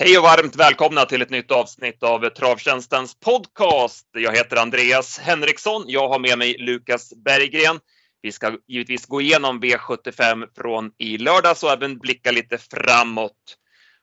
[0.00, 4.08] Hej och varmt välkomna till ett nytt avsnitt av Travtjänstens podcast.
[4.12, 5.84] Jag heter Andreas Henriksson.
[5.86, 7.80] Jag har med mig Lukas Berggren.
[8.22, 13.56] Vi ska givetvis gå igenom V75 från i lördags och även blicka lite framåt.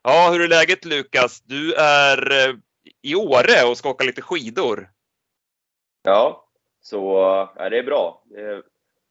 [0.04, 1.42] Ja, hur är läget Lukas?
[1.42, 2.56] Du är eh,
[3.02, 4.90] i Åre och ska åka lite skidor.
[6.04, 6.48] Ja,
[6.82, 6.98] så
[7.56, 8.24] ja, det är bra.
[8.30, 8.64] Jag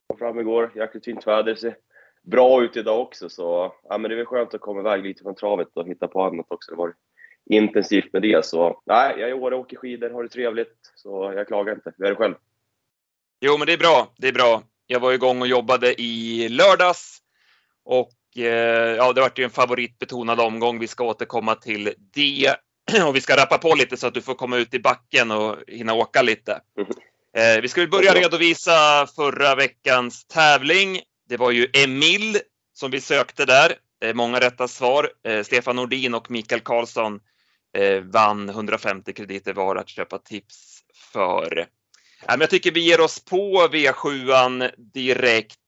[0.07, 1.77] kom fram igår, jäkligt fint väder.
[2.25, 5.23] Bra ut idag också, så ja, men det är väl skönt att komma iväg lite
[5.23, 6.71] från travet och hitta på annat också.
[6.71, 6.95] Det var
[7.51, 11.33] intensivt med det, så nej, jag är i Åre åker skidor, har det trevligt, så
[11.37, 11.93] jag klagar inte.
[11.99, 12.35] Hur är det själv?
[13.41, 14.13] Jo, men det är bra.
[14.17, 14.63] Det är bra.
[14.87, 17.19] Jag var igång och jobbade i lördags
[17.85, 20.79] och eh, ja, det vart ju en favoritbetonad omgång.
[20.79, 22.55] Vi ska återkomma till det
[23.07, 25.57] och vi ska rappa på lite så att du får komma ut i backen och
[25.69, 26.61] hinna åka lite.
[27.37, 31.01] Eh, vi ska börja redovisa förra veckans tävling.
[31.29, 32.39] Det var ju Emil
[32.73, 33.73] som vi sökte där.
[34.15, 35.11] Många rätta svar.
[35.25, 37.21] Eh, Stefan Nordin och Mikael Karlsson
[37.77, 40.81] eh, vann 150 krediter var att köpa tips
[41.13, 41.59] för.
[42.29, 45.59] Eh, jag tycker vi ger oss på V7 direkt.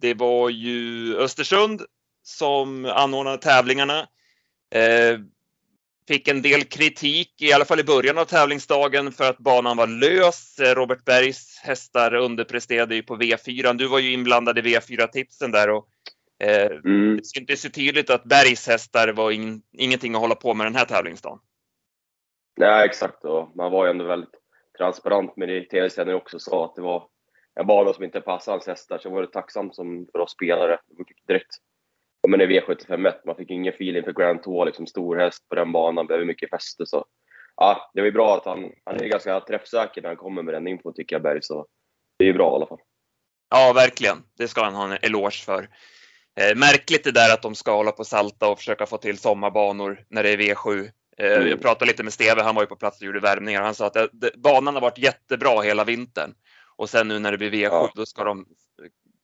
[0.00, 1.82] Det var ju Östersund
[2.22, 4.08] som anordnade tävlingarna.
[6.08, 9.86] Fick en del kritik, i alla fall i början av tävlingsdagen, för att banan var
[9.86, 10.58] lös.
[10.58, 13.74] Robert Bergs hästar underpresterade ju på V4.
[13.74, 15.88] Du var ju inblandad i V4-tipsen där och
[16.84, 17.16] mm.
[17.16, 20.76] det syntes ju tydligt att Bergs hästar var in, ingenting att hålla på med den
[20.76, 21.38] här tävlingsdagen.
[22.56, 23.24] Nej, exakt.
[23.24, 24.34] Och man var ju ändå väldigt
[24.78, 27.08] transparent med det i tv-sändningen också sa att det var
[27.60, 28.98] en bana som inte passade hans hästar.
[28.98, 30.78] Så jag var tacksam som för oss spelare.
[30.98, 31.54] Vi fick direkt
[32.28, 35.72] men i V751, man fick ingen feeling för Grand Tour, liksom stor häst på den
[35.72, 36.86] banan, behöver mycket fäste.
[36.86, 37.04] Så
[37.56, 40.66] ja, det ju bra att han, han är ganska träffsäker när han kommer med den
[40.66, 41.66] infon tycker jag Berg, så
[42.18, 42.80] det är ju bra i alla fall.
[43.50, 44.16] Ja, verkligen.
[44.38, 45.68] Det ska han ha en eloge för.
[46.40, 50.04] Eh, märkligt det där att de ska hålla på salta och försöka få till sommarbanor
[50.08, 50.90] när det är V7.
[51.18, 51.48] Eh, mm.
[51.48, 53.62] Jag pratade lite med Steve, han var ju på plats och gjorde värmningar.
[53.62, 56.34] Han sa att det, det, banan har varit jättebra hela vintern.
[56.76, 57.92] Och sen nu när det blir V7, ja.
[57.94, 58.46] då ska de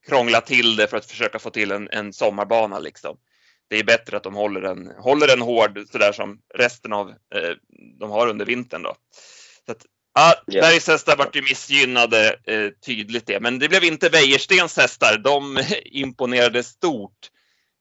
[0.09, 3.17] krångla till det för att försöka få till en, en sommarbana liksom.
[3.69, 7.51] Det är bättre att de håller den, håller den hård sådär som resten av eh,
[8.01, 8.97] de har under vintern då.
[9.67, 9.87] Så att,
[10.53, 10.69] yeah.
[10.69, 13.41] Bergs hästar vart ju missgynnade, eh, tydligt det.
[13.41, 15.19] Men det blev inte Wäjerstens hästar.
[15.19, 17.31] De imponerade stort.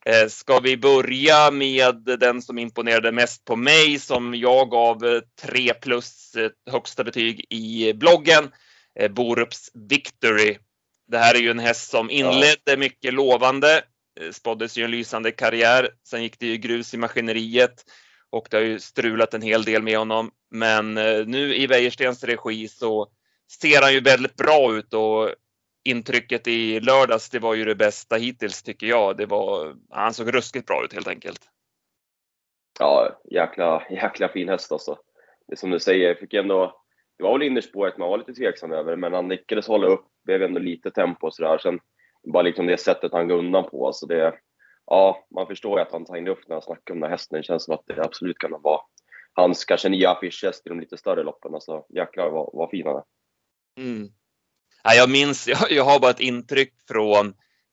[0.06, 5.74] Eh, ska vi börja med den som imponerade mest på mig som jag gav 3
[5.74, 8.52] plus eh, högsta betyg i bloggen.
[9.00, 10.58] Eh, Borups Victory
[11.08, 13.82] det här är ju en häst som inledde mycket lovande,
[14.20, 15.90] eh, spåddes ju en lysande karriär.
[16.08, 17.84] Sen gick det ju grus i maskineriet
[18.30, 20.32] och det har ju strulat en hel del med honom.
[20.52, 23.08] Men eh, nu i Wäjerstens regi så
[23.62, 25.30] ser han ju väldigt bra ut och
[25.86, 29.18] intrycket i lördags, det var ju det bästa hittills tycker jag.
[29.18, 31.50] Det var, han såg ruskigt bra ut helt enkelt.
[32.80, 34.98] Ja, jäkla, jäkla fin häst alltså.
[35.48, 36.85] Det är som du säger, jag fick ändå,
[37.18, 40.44] det var väl innerspåret man var lite tveksam över, men han lyckades hålla upp blev
[40.44, 41.58] ändå lite tempo och sådär.
[41.58, 41.80] Sen
[42.24, 43.94] bara liksom det sättet han går undan på.
[43.94, 44.34] Så det,
[44.86, 47.18] ja, man förstår ju att han tar in luft när han snackar om den här
[47.18, 47.38] hästen.
[47.38, 48.82] Det känns som att det absolut kan vara
[49.34, 51.54] hans kanske nya affischhäst i de lite större loppen.
[51.54, 53.04] Alltså jäklar vad, vad fin han är.
[53.80, 54.10] Mm.
[54.84, 57.28] Ja, jag minns, jag, jag har bara ett intryck från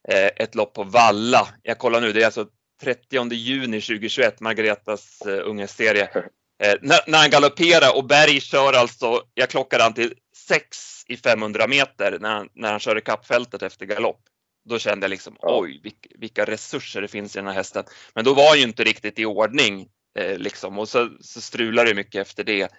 [0.08, 1.48] eh, ett lopp på Valla.
[1.62, 2.46] Jag kollar nu, det är alltså
[2.82, 6.08] 30 juni 2021, Margaretas eh, unghästserie.
[6.62, 10.14] Eh, när, när, han galopperar och Berg kör alltså, jag klockade han till
[10.48, 14.20] 6 i 500 meter när han, när han kör i kappfältet efter galopp.
[14.68, 17.84] Då kände jag liksom oj vilka, vilka, resurser det finns i den här hästen.
[18.14, 21.84] Men då var han ju inte riktigt i ordning eh, liksom och så, så strular
[21.84, 22.72] det mycket efter det.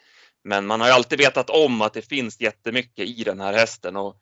[0.44, 3.96] Men man har ju alltid vetat om att det finns jättemycket i den här hästen
[3.96, 4.18] och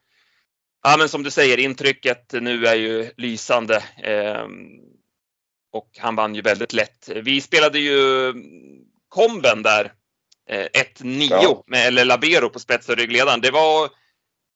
[0.83, 3.83] ja, men som du säger intrycket nu är ju lysande.
[4.03, 4.45] Eh,
[5.73, 7.09] och han vann ju väldigt lätt.
[7.15, 8.33] Vi spelade ju
[9.11, 9.93] komben där
[10.49, 11.63] 1-9 ja.
[11.67, 13.41] med eller Labero på spets och ryggledaren.
[13.41, 13.89] Det var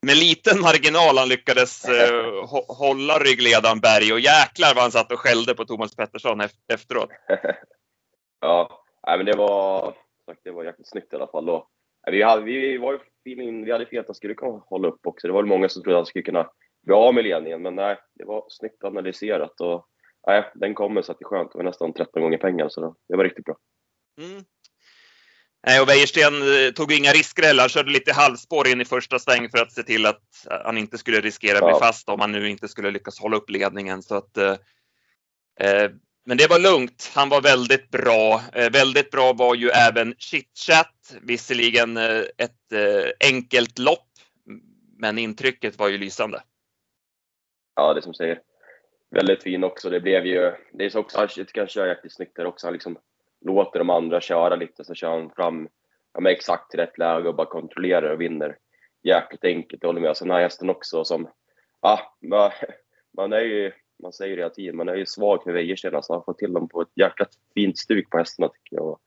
[0.05, 5.19] med liten marginal han lyckades eh, hålla ryggledaren Berg och jäklar vad han satt och
[5.19, 6.41] skällde på Thomas Pettersson
[6.73, 7.09] efteråt.
[8.41, 8.84] ja,
[9.17, 9.93] men det var,
[10.43, 11.49] det var jäkligt snyggt i alla fall.
[11.49, 11.69] Och,
[12.11, 15.28] vi, hade, vi, var vi hade fel att han skulle kunna hålla upp också.
[15.28, 16.49] Det var många som trodde att han skulle kunna
[16.84, 19.87] bli av med ledningen, men nej, det var snyggt analyserat och
[20.28, 21.51] nej, den kommer så att det är skönt.
[21.51, 23.55] Det var nästan 13 gånger pengar, så det var riktigt bra.
[24.17, 24.44] Mm.
[25.67, 27.64] Nej, och Wäjersten eh, tog inga risker heller.
[27.64, 30.78] Han körde lite halvspår in i första sväng för att se till att eh, han
[30.78, 34.03] inte skulle riskera att bli fast om han nu inte skulle lyckas hålla upp ledningen.
[34.03, 34.56] Så att, eh,
[35.59, 35.91] eh
[36.28, 37.12] men det var lugnt.
[37.16, 38.41] Han var väldigt bra.
[38.53, 41.16] Eh, väldigt bra var ju även chitchat.
[41.22, 42.52] Visserligen eh, ett
[43.23, 44.09] enkelt lopp,
[44.97, 46.44] men intrycket var ju lysande.
[47.76, 48.40] Ja, det som säger.
[49.11, 49.90] Väldigt fin också.
[49.90, 52.68] Det blev ju, det är så också, jag tycker han kör jäkligt snyggt där också.
[52.68, 52.97] Han liksom
[53.46, 55.70] låter de andra köra lite så kör han fram
[56.14, 58.58] ja, med exakt rätt läge och bara kontrollerar och vinner.
[59.03, 60.18] Jäkligt enkelt, jag håller med.
[60.18, 61.30] Sen har hästen också som,
[61.82, 62.52] ja, man,
[63.18, 63.72] man är ju,
[64.03, 65.96] man säger det hela tiden, man är ju svag för Wäjersten.
[65.96, 68.86] Alltså, han får till dem på ett jäkla fint stuk på hästarna tycker jag.
[68.86, 69.02] Och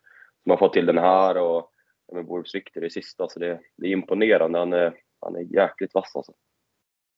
[0.47, 1.71] man får till den här och
[2.07, 4.59] ja, med Borups i sista, så det, det är imponerande.
[4.59, 6.33] Han är, han är jäkligt vass alltså.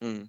[0.02, 0.28] Mm.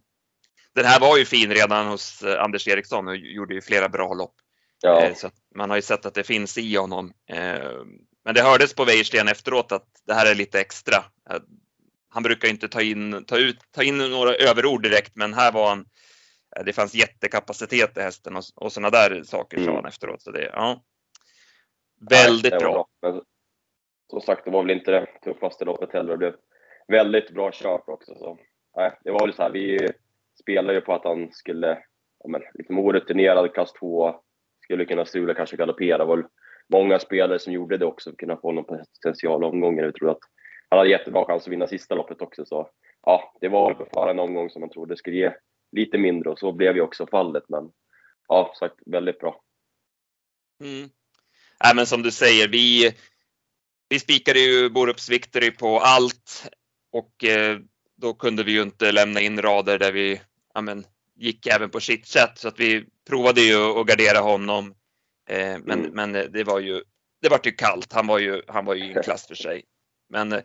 [0.73, 4.13] Den här var ju fin redan hos eh, Anders Eriksson och gjorde ju flera bra
[4.13, 4.35] lopp.
[4.81, 5.05] Ja.
[5.05, 7.13] Eh, så man har ju sett att det finns i honom.
[7.29, 7.71] Eh,
[8.25, 11.03] men det hördes på Wäjersten efteråt att det här är lite extra.
[12.09, 15.69] Han brukar inte ta in, ta ut, ta in några överord direkt, men här var
[15.69, 15.85] han.
[16.65, 19.67] Det fanns jättekapacitet i hästen och, och sådana där saker mm.
[19.67, 20.21] sa han efteråt.
[20.21, 20.83] Så det, ja.
[22.09, 22.73] Väldigt Nej, bra.
[22.73, 22.87] bra.
[23.01, 23.21] Men,
[24.09, 26.11] som sagt, det var väl inte det tuffaste loppet heller.
[26.11, 26.33] Det blev
[26.87, 28.15] väldigt bra kört också.
[28.15, 28.39] Så,
[28.75, 29.87] nej, det var väl så här, vi
[30.41, 31.67] spelade ju på att han skulle,
[32.19, 34.21] ja, men, liksom orutinerad klass 2,
[34.71, 35.97] skulle kunna strula, kanske galoppera.
[35.97, 36.27] Det var
[36.69, 39.85] många spelare som gjorde det också, kunna få någon potential omgången.
[39.85, 40.19] Vi trodde att
[40.69, 42.45] han hade jättebra chans att vinna sista loppet också.
[42.45, 42.69] Så
[43.05, 45.33] ja, det var bara en omgång som man trodde skulle ge
[45.71, 47.43] lite mindre och så blev ju också fallet.
[47.49, 47.71] Men
[48.27, 49.41] ja, sagt väldigt bra.
[50.63, 50.89] Mm.
[51.65, 52.95] Äh, men som du säger, vi,
[53.89, 56.49] vi spikade ju Borups Victory på allt
[56.91, 57.59] och eh,
[57.95, 60.21] då kunde vi ju inte lämna in rader där vi
[60.53, 60.85] ja, men,
[61.15, 64.75] gick även på chitchat så att vi provade ju att gardera honom.
[65.29, 65.91] Eh, men, mm.
[65.93, 66.83] men det var ju,
[67.21, 67.93] det var ju kallt.
[67.93, 69.63] Han var ju, han var ju i en klass för sig.
[70.09, 70.39] Men eh,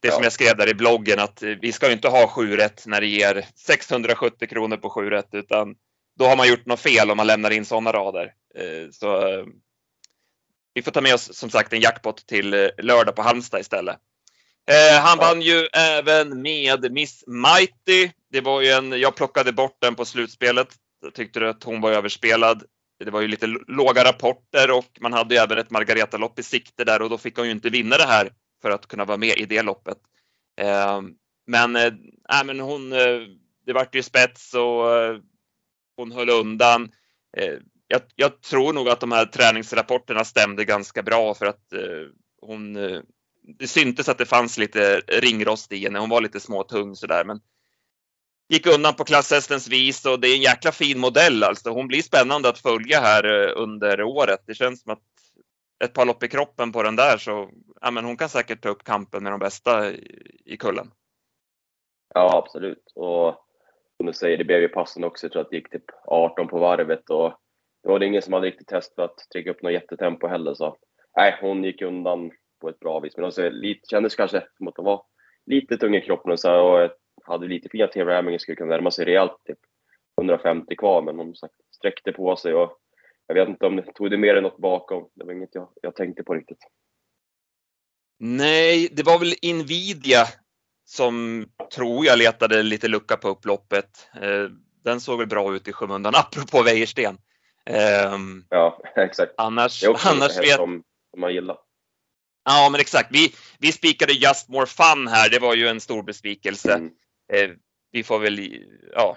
[0.00, 0.14] det ja.
[0.14, 2.86] som jag skrev där i bloggen att eh, vi ska ju inte ha 7 rätt
[2.86, 5.74] när det ger 670 kronor på 7 rätt utan
[6.18, 8.32] då har man gjort något fel om man lämnar in sådana rader.
[8.54, 9.44] Eh, så eh,
[10.74, 13.96] vi får ta med oss som sagt en jackpot till eh, lördag på Halmstad istället.
[14.70, 18.10] Eh, han vann ju även med Miss Mighty.
[18.30, 20.68] Det var ju en, jag plockade bort den på slutspelet.
[21.00, 22.62] Jag tyckte att hon var överspelad.
[23.04, 26.84] Det var ju lite låga rapporter och man hade ju även ett Margareta-lopp i sikte
[26.84, 28.30] där och då fick hon ju inte vinna det här
[28.62, 29.98] för att kunna vara med i det loppet.
[30.60, 31.14] Ehm,
[31.46, 31.92] men, äh,
[32.44, 33.20] men hon, eh,
[33.66, 35.18] det vart ju spets och eh,
[35.96, 36.92] hon höll undan.
[37.88, 41.72] Jag, jag, tror nog att de här träningsrapporterna stämde ganska bra för att
[42.40, 42.74] hon
[43.58, 45.98] det syntes att det fanns lite ringrost i henne.
[45.98, 47.40] Hon var lite småtung sådär, men
[48.48, 51.70] gick undan på klasshästens vis och det är en jäkla fin modell alltså.
[51.70, 54.40] Hon blir spännande att följa här eh, under året.
[54.46, 55.02] Det känns som att
[55.84, 57.50] ett par lopp i kroppen på den där så
[57.80, 59.92] ja, men hon kan säkert ta upp kampen med de bästa
[60.44, 60.90] i, kullen.
[62.14, 62.92] Ja, absolut.
[62.94, 63.34] Och
[63.96, 65.26] som du säger, det blev ju passande också.
[65.26, 67.34] Jag tror att det gick typ 18 på varvet och
[67.82, 70.54] det var det ingen som hade riktigt test för att trycka upp något jättetempo heller.
[70.54, 70.76] Så
[71.16, 72.30] nej, hon gick undan
[72.60, 73.16] på ett bra vis.
[73.16, 75.02] Men alltså, lite, kändes kanske som att hon var
[75.46, 76.96] lite tung i kroppen och, så och ett
[77.28, 79.58] hade lite fina TV-ramming skulle kunna närma sig rejält, typ
[80.20, 81.34] 150 kvar, men de
[81.76, 82.78] sträckte på sig och
[83.26, 85.08] jag vet inte om det tog det mer än något bakom.
[85.14, 86.58] Det var inget jag, jag tänkte på riktigt.
[88.18, 90.24] Nej, det var väl Nvidia
[90.84, 94.10] som tror jag letade lite lucka på upploppet.
[94.14, 94.50] Eh,
[94.84, 97.18] den såg väl bra ut i skymundan, apropå Wäjersten.
[97.70, 99.34] Ehm, ja, exakt.
[99.36, 100.56] Annars, det är också annars vet...
[100.56, 101.56] som, som man gillar.
[102.44, 103.08] Ja, men exakt.
[103.12, 105.30] Vi, vi spikade Just More Fun här.
[105.30, 106.74] Det var ju en stor besvikelse.
[106.74, 106.90] Mm.
[107.32, 107.50] Eh,
[107.92, 109.16] vi får väl, ja,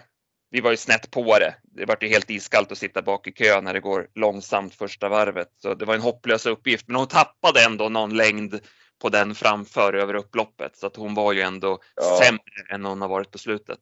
[0.50, 1.56] vi var ju snett på det.
[1.64, 5.10] Det var ju helt iskallt att sitta bak i kö när det går långsamt första
[5.10, 5.50] varvet.
[5.58, 6.88] Så det var en hopplös uppgift.
[6.88, 8.60] Men hon tappade ändå någon längd
[9.02, 10.76] på den framför över upploppet.
[10.76, 12.20] Så att hon var ju ändå ja.
[12.24, 13.80] sämre än hon har varit på slutet.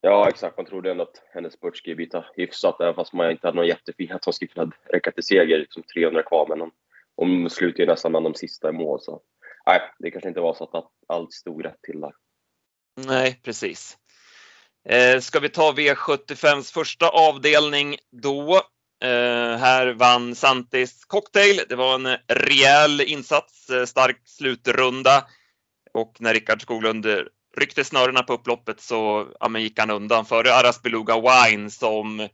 [0.00, 0.56] Ja, exakt.
[0.56, 3.66] Man trodde ändå att hennes spurt skulle bita hyfsat, även fast man inte hade någon
[3.66, 6.46] jättefin att hon skulle kunna räcka till seger, liksom 300 kvar.
[6.48, 6.70] Men hon
[7.16, 9.00] hon slutar ju nästan bland de sista i mål.
[9.00, 9.22] Så
[9.66, 12.12] nej, det kanske inte var så att allt stod rätt till där.
[12.96, 13.96] Nej, precis.
[14.88, 18.54] Eh, ska vi ta V75s första avdelning då?
[19.04, 21.60] Eh, här vann Santis Cocktail.
[21.68, 25.24] Det var en rejäl insats, eh, stark slutrunda.
[25.94, 27.06] Och när Rickard Skoglund
[27.56, 32.28] ryckte snörena på upploppet så ja, gick han undan före Aras Beluga Wine som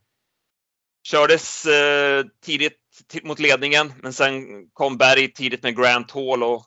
[1.03, 2.79] kördes eh, tidigt
[3.23, 6.67] mot ledningen, men sen kom Berg tidigt med Grant Hall och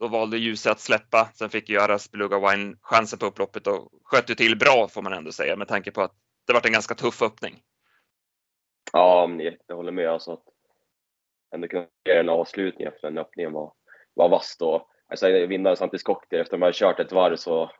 [0.00, 1.28] då valde Ljuse att släppa.
[1.34, 5.02] Sen fick ju Aras Beluga Wine chansen på upploppet och sköt ju till bra får
[5.02, 6.14] man ändå säga med tanke på att
[6.46, 7.62] det var en ganska tuff öppning.
[8.92, 9.30] Ja,
[9.66, 10.08] jag håller med.
[10.08, 10.44] Alltså att
[11.54, 13.72] ändå kunna göra en avslutning efter den öppningen var,
[14.14, 14.56] var vass.
[15.08, 17.70] Alltså, vinnaren samtidigt cocktail efter att man kört ett varv så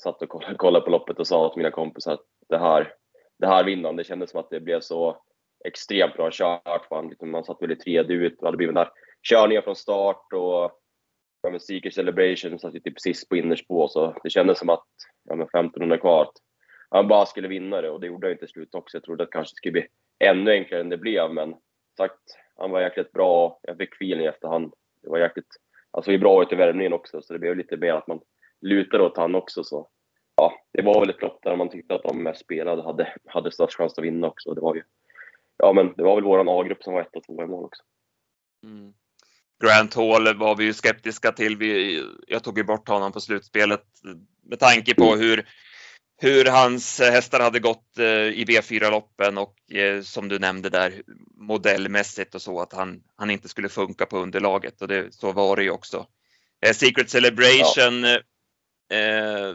[0.00, 2.94] satt och kollade på loppet och sa till mina kompisar att det här,
[3.38, 3.96] det här vinner han.
[3.96, 5.22] Det kändes som att det blev så
[5.64, 6.90] extremt bra kört.
[6.90, 8.92] Man, liksom, man satt väl i tredje ut och hade blivit den här
[9.22, 10.81] körningen från start och
[11.42, 14.86] ja, men Seeker Celebration satt ju typ sist på innerspå så det kändes som att,
[15.24, 16.32] ja men 1500 kvar, att
[16.90, 18.96] han bara skulle vinna det och det gjorde han inte i slut också.
[18.96, 19.86] Jag trodde att det kanske skulle bli
[20.18, 21.54] ännu enklare än det blev men
[21.96, 22.20] sagt,
[22.56, 23.60] han var jäkligt bra.
[23.62, 24.74] Jag fick feeling i efterhand.
[25.02, 25.56] Det var jäkligt,
[25.90, 28.20] han såg ju bra ut i värmningen också, så det blev lite mer att man
[28.60, 29.64] lutade åt han också.
[29.64, 29.88] Så
[30.36, 33.52] ja, det var väl ett lopp där man tyckte att de mest spelade hade, hade
[33.52, 34.54] störst chans att vinna också.
[34.54, 34.82] Det var ju,
[35.56, 37.82] ja men det var väl våran A-grupp som var ett och två i mål också.
[38.64, 38.94] Mm.
[39.62, 41.56] Grant Hall var vi ju skeptiska till.
[41.56, 43.84] Vi, jag tog ju bort honom på slutspelet
[44.48, 45.48] med tanke på hur,
[46.20, 51.02] hur hans hästar hade gått eh, i V4-loppen och eh, som du nämnde där
[51.36, 55.56] modellmässigt och så att han, han inte skulle funka på underlaget och det, så var
[55.56, 56.06] det ju också.
[56.66, 58.96] Eh, Secret Celebration ja.
[58.96, 59.54] eh,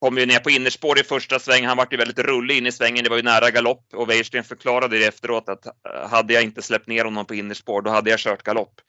[0.00, 1.66] kom ju ner på innerspår i första sväng.
[1.66, 3.04] Han vart ju väldigt rullig in i svängen.
[3.04, 5.66] Det var ju nära galopp och Weirsten förklarade det efteråt att
[6.10, 8.80] hade jag inte släppt ner honom på innerspår, då hade jag kört galopp.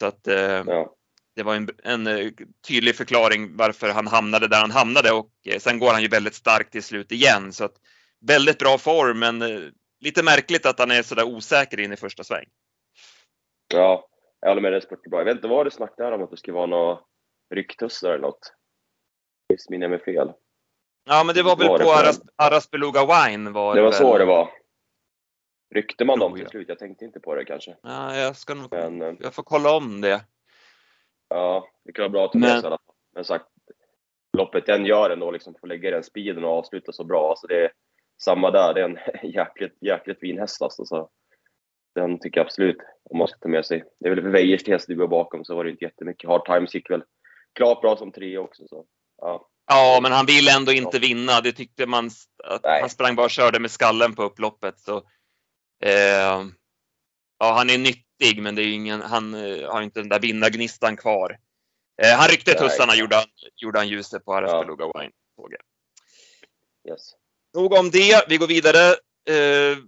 [0.00, 0.94] Så att eh, ja.
[1.36, 2.30] det var en, en, eh,
[2.68, 6.34] tydlig förklaring varför han hamnade där han hamnade och eh, sen går han ju väldigt
[6.34, 7.52] starkt till slut igen.
[7.52, 7.74] Så att
[8.26, 9.60] väldigt bra form, men eh,
[10.00, 12.46] lite märkligt att han är så där osäker in i första sväng.
[13.74, 14.08] Ja,
[14.40, 15.20] jag håller med dig bra.
[15.20, 16.98] Jag vet inte vad det snackade om att det skulle vara några
[17.54, 18.52] rycktussar eller något.
[19.48, 20.32] Visst minns jag mig fel?
[21.04, 23.50] Ja, men det var väl var på Aras, Araspeluga Wine.
[23.50, 23.98] Var det var väl...
[23.98, 24.50] så det var.
[25.74, 26.68] Ryckte man dem till slut?
[26.68, 27.76] Jag tänkte inte på det kanske.
[27.82, 30.24] Ja, jag ska nog, men, eh, jag får kolla om det.
[31.28, 32.78] Ja, det kan vara bra att ta med sig men...
[33.14, 33.46] Men sagt,
[34.36, 37.30] loppet den gör ändå liksom, får lägga den speeden och avsluta så bra.
[37.30, 37.72] Alltså det är
[38.22, 38.98] samma där, det är en
[39.32, 40.84] jäkligt, jäkligt fin häst alltså.
[40.84, 41.10] Så
[41.94, 42.78] den tycker jag absolut
[43.10, 43.84] om man ska ta med sig.
[44.00, 46.30] Det är väl för Weijers häst du var bakom så var det inte jättemycket.
[46.30, 47.02] Hard Times gick väl
[47.54, 48.68] klart bra som tre också.
[48.68, 48.84] Så,
[49.16, 49.48] ja.
[49.66, 51.40] ja, men han vill ändå inte vinna.
[51.40, 52.10] Det tyckte man.
[52.44, 54.78] Att han sprang bara och körde med skallen på upploppet.
[54.78, 55.02] Så
[55.84, 56.44] Eh,
[57.38, 60.96] ja, han är nyttig, men det är ingen, han eh, har inte den där vinnargnistan
[60.96, 61.38] kvar.
[62.02, 63.24] Eh, han ryckte tussarna, gjorde han,
[63.56, 65.00] gjorde han ljuset på Araspeluga ja.
[65.00, 65.12] Wine.
[66.88, 67.00] Yes.
[67.54, 68.24] Nog om det.
[68.28, 68.88] Vi går vidare.
[69.28, 69.78] Eh,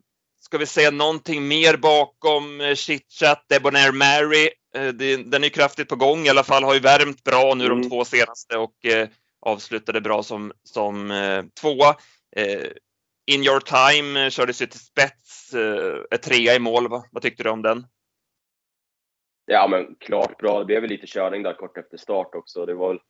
[0.41, 3.45] ska vi säga någonting mer bakom eh, chitchat?
[3.49, 4.51] Debonair Mary.
[4.75, 4.89] Eh,
[5.25, 6.65] den är kraftigt på gång i alla fall.
[6.65, 7.83] Har ju värmt bra nu mm.
[7.83, 9.09] de två senaste och eh,
[9.41, 11.97] avslutade bra som, som eh, tvåa.
[13.35, 16.89] In Your Time eh, körde kördes ju till spets, eh, trea i mål.
[16.89, 17.05] Va?
[17.13, 17.87] Vad tyckte du om den?
[19.47, 20.59] Ja, men klart bra.
[20.59, 22.67] Det blev väl lite körning där kort efter start också.
[22.67, 23.01] Det var väl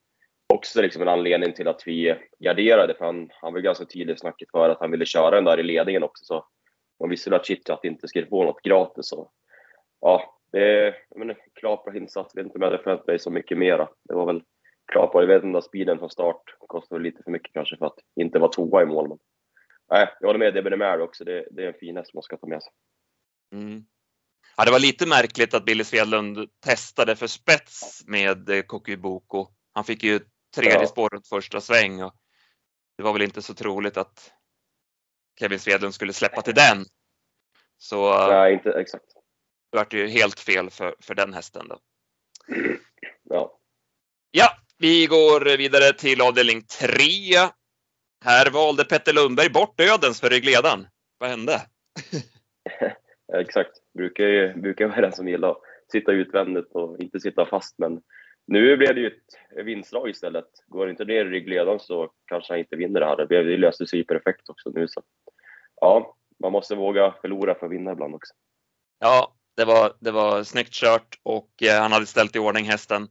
[0.55, 4.19] också liksom en anledning till att vi garderade, för han, han var ganska tydlig i
[4.19, 6.25] snacket för att han ville köra den där i ledningen också.
[6.25, 6.47] Så
[7.00, 9.09] man visste väl att Chitchat inte skulle få något gratis.
[9.09, 9.31] Så,
[10.00, 12.33] ja, det är men, klart bra insats.
[12.35, 13.89] Jag vet inte om jag hade förväntat mig så mycket mera.
[14.05, 14.43] Det var väl
[14.93, 15.23] klart bra.
[15.23, 18.53] Jag vet inte, speeden från start kostade lite för mycket kanske för att inte vara
[18.53, 19.19] tvåa i mål.
[19.90, 21.25] Nej, jag håller med Debenemer också.
[21.25, 22.73] Det, det är en fin häst man ska ta med sig.
[23.54, 23.85] Mm.
[24.56, 29.49] Ja, det var lite märkligt att Billy Svedlund testade för spets med eh, Kokiboko.
[29.73, 30.20] Han fick ju
[30.54, 30.87] tredje ja.
[30.87, 32.14] spår runt första sväng och
[32.97, 34.32] det var väl inte så troligt att
[35.40, 36.85] Kevin Svedlund skulle släppa till den.
[37.78, 39.04] Så Nej, inte exakt.
[39.70, 41.78] det vart ju helt fel för, för den hästen då.
[43.23, 43.59] Ja.
[44.30, 46.99] Ja, vi går vidare till avdelning 3.
[48.25, 50.87] Här valde Petter Lundberg bort Dödens för ryggledaren.
[51.19, 51.61] Vad hände?
[53.39, 53.71] Exakt.
[53.95, 55.61] Brukar ju brukar vara den som gillar att
[55.93, 57.79] sitta utvändigt och inte sitta fast.
[57.79, 58.03] Men
[58.47, 60.47] nu blev det ju ett vinstdrag istället.
[60.67, 63.27] Går inte ner i ryggledaren så kanske han inte vinner det här.
[63.27, 64.89] Det löste sig perfekt också nu.
[64.89, 65.03] Så.
[65.81, 68.35] Ja, man måste våga förlora för att vinna ibland också.
[68.99, 73.09] Ja, det var, det var snyggt kört och eh, han hade ställt i ordning hästen.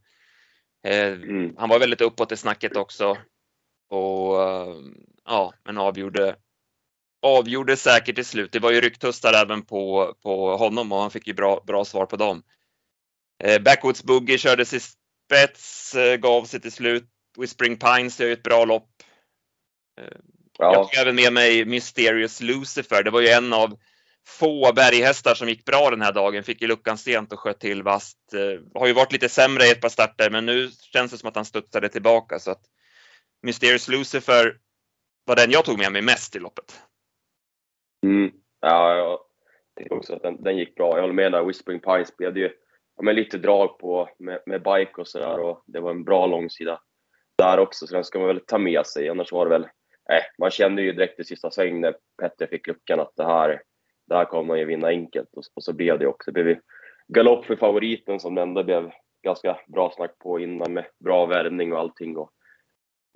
[0.87, 1.55] Eh, mm.
[1.57, 3.17] Han var väldigt uppåt i snacket också.
[3.89, 4.75] Och eh,
[5.25, 6.35] ja, men avgjorde,
[7.21, 8.51] avgjorde säkert till slut.
[8.51, 12.05] Det var ju rycktustar även på, på honom och han fick ju bra, bra svar
[12.05, 12.43] på dem.
[13.43, 17.09] Eh, Backwoods Boogie kördes i spets, eh, gav sig till slut.
[17.37, 18.89] Whispering Pines gör ju ett bra lopp.
[20.01, 20.17] Eh,
[20.57, 20.73] ja.
[20.73, 23.03] Jag tog även med mig Mysterious Lucifer.
[23.03, 23.79] Det var ju en av
[24.27, 26.43] få berghästar som gick bra den här dagen.
[26.43, 28.17] Fick ju luckan sent och sköt till vast.
[28.73, 31.35] Har ju varit lite sämre i ett par starter, men nu känns det som att
[31.35, 32.39] han studsade tillbaka.
[32.39, 32.61] Så att
[33.41, 34.57] Mysterious Lucifer
[35.25, 36.81] var den jag tog med mig mest i loppet.
[38.03, 38.31] Mm.
[38.61, 39.19] Ja, jag
[39.77, 40.95] tycker också att den, den, gick bra.
[40.95, 41.43] Jag håller med där.
[41.43, 42.51] Whispering Pines blev det ju
[42.97, 46.25] ja, men lite drag på med, med bike och sådär och det var en bra
[46.25, 46.81] långsida
[47.37, 49.09] där också, så den ska man väl ta med sig.
[49.09, 49.67] Annars var det väl,
[50.09, 53.61] nej, man kände ju direkt i sista sväng när Petter fick luckan att det här,
[54.07, 56.31] det här kommer man ju vinna enkelt och, och så blev det också.
[56.31, 56.59] Det blev
[57.07, 58.91] galopp för favoriten som det ändå blev
[59.23, 62.17] ganska bra snack på innan med bra värmning och allting.
[62.17, 62.31] Och,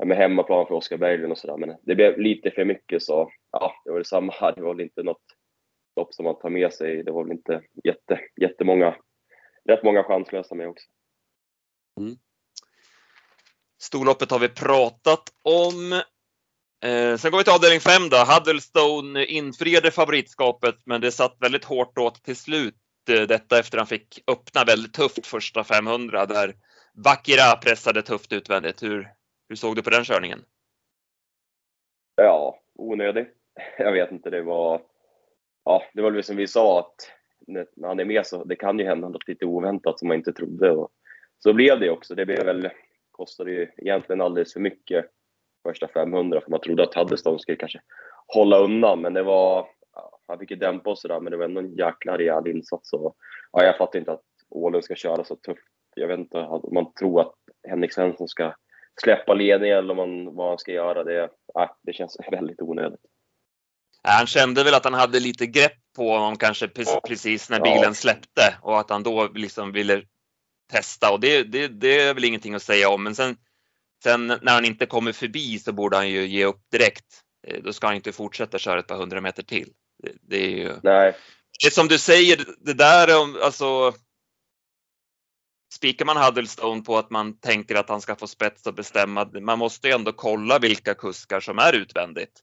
[0.05, 1.57] med hemmaplan för Oskar Berglund och sådär.
[1.57, 4.33] Men det blev lite för mycket så ja, det var detsamma.
[4.55, 5.23] Det var väl inte något
[5.95, 7.03] lopp som man tar med sig.
[7.03, 8.95] Det var väl inte jätte, jättemånga,
[9.69, 10.85] rätt många chanslösa med också.
[11.99, 12.15] Mm.
[13.81, 15.93] Storloppet har vi pratat om.
[16.85, 18.17] Eh, sen går vi till avdelning 5 då.
[18.17, 22.75] Huddlestone infriade favoritskapet, men det satt väldigt hårt åt till slut.
[23.09, 26.55] Eh, detta efter han fick öppna väldigt tufft första 500 där
[26.93, 28.83] Bakira pressade tufft utvändigt.
[28.83, 29.07] Hur,
[29.53, 30.45] hur såg du på den körningen?
[32.15, 33.27] Ja, onödig.
[33.77, 34.81] Jag vet inte, det var...
[35.65, 36.95] Ja, det var väl som vi sa att
[37.47, 40.33] när han är med så det kan ju hända något lite oväntat som man inte
[40.33, 40.71] trodde.
[40.71, 40.91] Och
[41.39, 42.15] så blev det också.
[42.15, 42.69] Det blev väl,
[43.11, 45.05] kostade ju egentligen alldeles för mycket
[45.67, 47.81] första 500 för man trodde att Haddeston skulle kanske
[48.27, 51.45] hålla undan men det var, ja, han fick ju dämpa och sådär men det var
[51.45, 53.15] ändå en jäkla rejäl insats och
[53.51, 55.67] ja, jag fattar inte att Ålund ska köra så tufft.
[55.95, 57.35] Jag vet inte om man tror att
[57.67, 58.53] Henrik Svensson ska
[59.01, 61.03] släppa ledningen eller man, vad han ska göra.
[61.03, 62.99] Det, ja, det känns väldigt onödigt.
[64.03, 66.67] Han kände väl att han hade lite grepp på honom kanske
[67.07, 70.03] precis när bilen släppte och att han då liksom ville
[70.71, 73.03] testa och det, det, det är väl ingenting att säga om.
[73.03, 73.37] Men sen,
[74.03, 77.05] sen när han inte kommer förbi så borde han ju ge upp direkt.
[77.47, 79.69] Eh, då ska han inte fortsätta köra ett par hundra meter till.
[80.03, 80.73] Det, det är ju...
[80.83, 81.15] Nej.
[81.61, 83.93] Det är som du säger, det där om, alltså
[85.73, 89.59] spikar man Huddlestone på att man tänker att han ska få spets och bestämma, man
[89.59, 92.41] måste ju ändå kolla vilka kuskar som är utvändigt.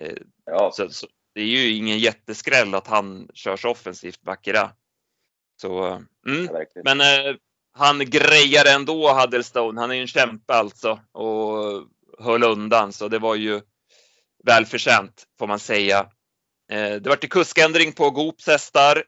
[0.00, 0.70] Eh, ja.
[0.74, 4.70] Så, så, det är ju ingen jätteskräll att han körs offensivt, Bakira.
[5.60, 5.84] Så,
[6.26, 6.48] mm.
[6.52, 7.36] ja, men eh,
[7.72, 9.80] han grejar ändå Huddlestone.
[9.80, 13.60] Han är ju en kämpe alltså och höll undan, så det var ju
[14.44, 16.10] välförtjänt får man säga.
[16.72, 19.04] Eh, det var till kuskändring på Goops hästar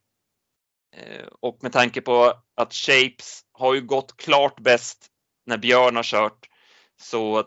[0.96, 5.06] eh, och med tanke på att Shapes har ju gått klart bäst
[5.46, 6.48] när Björn har kört
[6.96, 7.44] så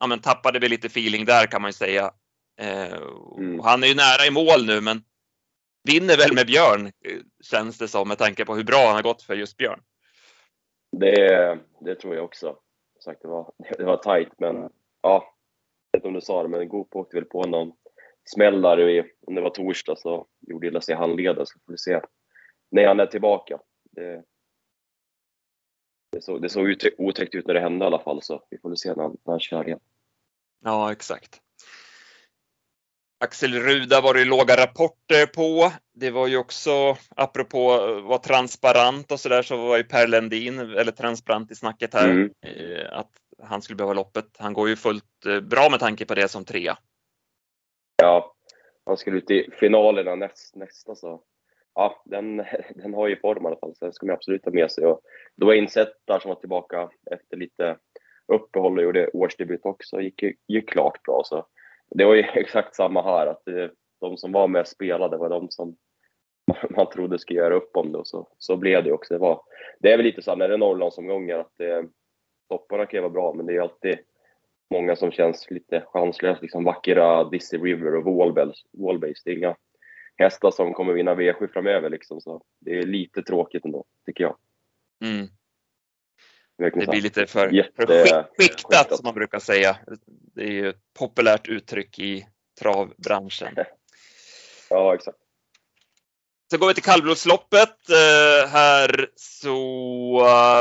[0.00, 2.12] ja, men tappade vi lite feeling där kan man ju säga.
[2.60, 2.92] Eh,
[3.38, 3.60] mm.
[3.60, 5.02] Han är ju nära i mål nu men
[5.84, 6.92] vinner väl med Björn
[7.50, 9.80] känns det som med tanke på hur bra han har gått för just Björn.
[10.96, 12.56] Det, det tror jag också.
[13.04, 14.56] Sagt, det, var, det var tajt men
[15.02, 15.34] ja,
[15.90, 17.72] jag vet inte om du sa det men Goop åkte väl på någon
[18.24, 21.78] smäll där i, om det var torsdag så gjorde illa sig handleden så får vi
[21.78, 22.00] se
[22.70, 23.58] när han är tillbaka.
[23.90, 24.24] Det,
[26.12, 28.68] det såg, det såg otäckt ut när det hände i alla fall så vi får
[28.68, 29.80] väl se när han, när han kör igen.
[30.64, 31.40] Ja, exakt.
[33.24, 35.72] Axel Ruda var det låga rapporter på.
[35.94, 40.72] Det var ju också, apropå att vara transparent och sådär, så var ju Per Lendin
[40.72, 42.10] väldigt transparent i snacket här.
[42.10, 42.30] Mm.
[42.40, 43.10] Eh, att
[43.42, 44.26] han skulle behöva loppet.
[44.38, 46.78] Han går ju fullt eh, bra med tanke på det som trea.
[47.96, 48.34] Ja,
[48.86, 51.22] han skulle ut i finalerna näst, nästa så.
[51.74, 52.36] Ja, den,
[52.74, 54.86] den har ju form i alla fall, så den ska man absolut ha med sig.
[54.86, 55.00] Och
[55.36, 57.76] då var insett där som var tillbaka efter lite
[58.32, 60.00] uppehåll och gjorde årsdebut också.
[60.00, 61.22] gick ju, gick klart bra.
[61.24, 61.46] Så
[61.90, 65.28] det var ju exakt samma här, att det, de som var med och spelade var
[65.28, 65.76] de som
[66.70, 69.14] man trodde skulle göra upp om det och så, så blev det också.
[69.14, 69.42] Det, var,
[69.80, 71.88] det är väl lite så när det är Norrlandsomgångar att det,
[72.48, 73.98] topparna kan ju vara bra men det är alltid
[74.70, 78.14] många som känns lite chanslösa, liksom Vackera, Dizzy River och
[78.72, 79.22] Wallbase.
[79.24, 79.56] Det är inga
[80.16, 84.36] hästar som kommer vinna V7 framöver liksom, så det är lite tråkigt ändå, tycker jag.
[85.04, 85.28] Mm.
[86.58, 89.76] Det blir lite för, Jätte, för skiktat som man brukar säga.
[90.34, 92.26] Det är ju ett populärt uttryck i
[92.60, 93.54] travbranschen.
[94.70, 95.18] ja, exakt.
[96.50, 97.76] Så går vi till kallblodsloppet.
[97.90, 99.56] Uh, här så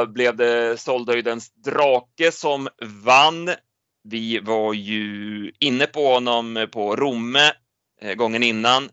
[0.03, 2.67] uh, blev det Soldhöjdens drake som
[3.05, 3.49] vann.
[4.03, 7.51] Vi var ju inne på honom på Romme
[8.05, 8.89] uh, gången innan.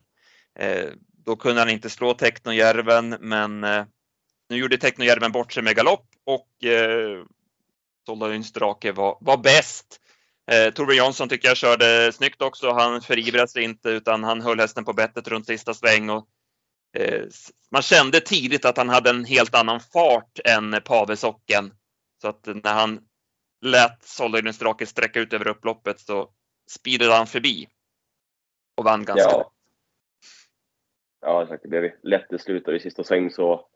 [1.25, 3.61] Då kunde han inte slå Technojärven, men
[4.49, 7.25] nu gjorde Technojärven bort sig med galopp och eh,
[8.07, 10.01] Soldhöjdens drake var, var bäst.
[10.51, 12.73] Eh, Torbjörn Jansson tycker jag körde snyggt också.
[12.73, 16.29] Han förivrade sig inte utan han höll hästen på bettet runt sista sväng och
[16.97, 17.25] Eh,
[17.71, 21.73] man kände tidigt att han hade en helt annan fart än Pavesocken.
[22.23, 23.01] Så att när han
[23.61, 26.31] lät Soldhöjdens drake sträcka ut över upploppet så
[26.71, 27.69] speedade han förbi
[28.77, 29.53] och vann ganska ja.
[31.21, 31.63] Ja, exakt.
[31.63, 33.67] Det blev lätt i slutet i sista sväng så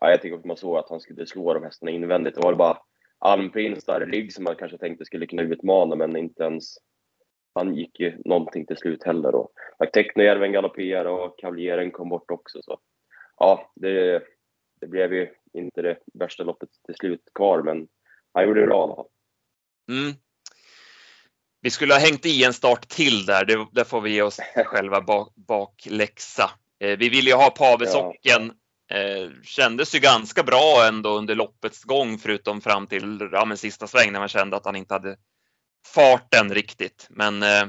[0.00, 2.34] ja, jag tycker att man såg att han skulle slå de hästarna invändigt.
[2.34, 2.78] Det var bara
[3.18, 6.74] Almprins där i rygg som man kanske tänkte skulle kunna utmana men inte ens
[7.54, 9.34] han gick ju någonting till slut heller.
[9.34, 9.52] Och
[9.92, 12.58] Technojärven galopperade och Kavalieren kom bort också.
[12.62, 12.80] Så
[13.36, 14.22] ja, det,
[14.80, 17.88] det blev ju inte det värsta loppet till slut kvar, men
[18.32, 19.08] han gjorde det bra i alla fall.
[19.90, 20.12] Mm.
[21.60, 24.40] Vi skulle ha hängt i en start till där, det, där får vi ge oss
[24.66, 26.50] själva bak, bakläxa.
[26.82, 28.52] Eh, vi ville ju ha Pavesocken.
[28.90, 33.86] Eh, kändes ju ganska bra ändå under loppets gång, förutom fram till ja, men sista
[33.86, 35.16] sväng när man kände att han inte hade
[35.94, 37.06] farten riktigt.
[37.10, 37.66] Men eh,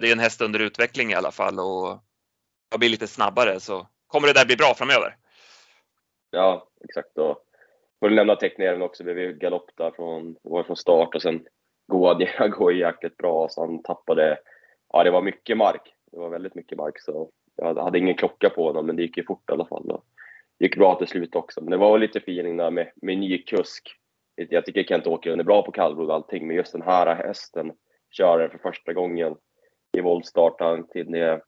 [0.00, 2.02] det är en häst under utveckling i alla fall och
[2.70, 5.16] jag blir lite snabbare så kommer det där bli bra framöver.
[6.30, 7.18] Ja, exakt.
[7.18, 7.38] Och
[8.00, 11.46] får du nämna teckningen också, det blev galopp där från, från start och sen
[11.86, 14.38] går jäkligt bra så han tappade,
[14.92, 15.94] ja det var mycket mark.
[16.12, 19.16] Det var väldigt mycket mark så jag hade ingen klocka på honom men det gick
[19.16, 19.90] ju fort i alla fall.
[19.90, 20.04] Och
[20.58, 21.60] gick bra till slut också.
[21.60, 23.96] Men det var lite feeling där med, med ny kusk.
[24.34, 27.72] Jag tycker Kent Åkerlund är bra på kallblod och allting, men just den här hästen
[28.10, 29.36] kör den för första gången
[29.92, 30.58] i voltstart.
[30.92, 31.40] Det,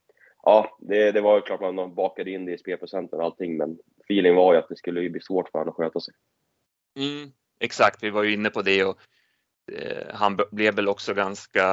[0.42, 4.34] ja, det, det var klart man bakade in det i spelprocenten och allting, men feeling
[4.34, 6.14] var ju att det skulle bli svårt för honom att sköta sig.
[6.98, 8.98] Mm, exakt, vi var ju inne på det och
[9.72, 11.66] eh, han blev väl också ganska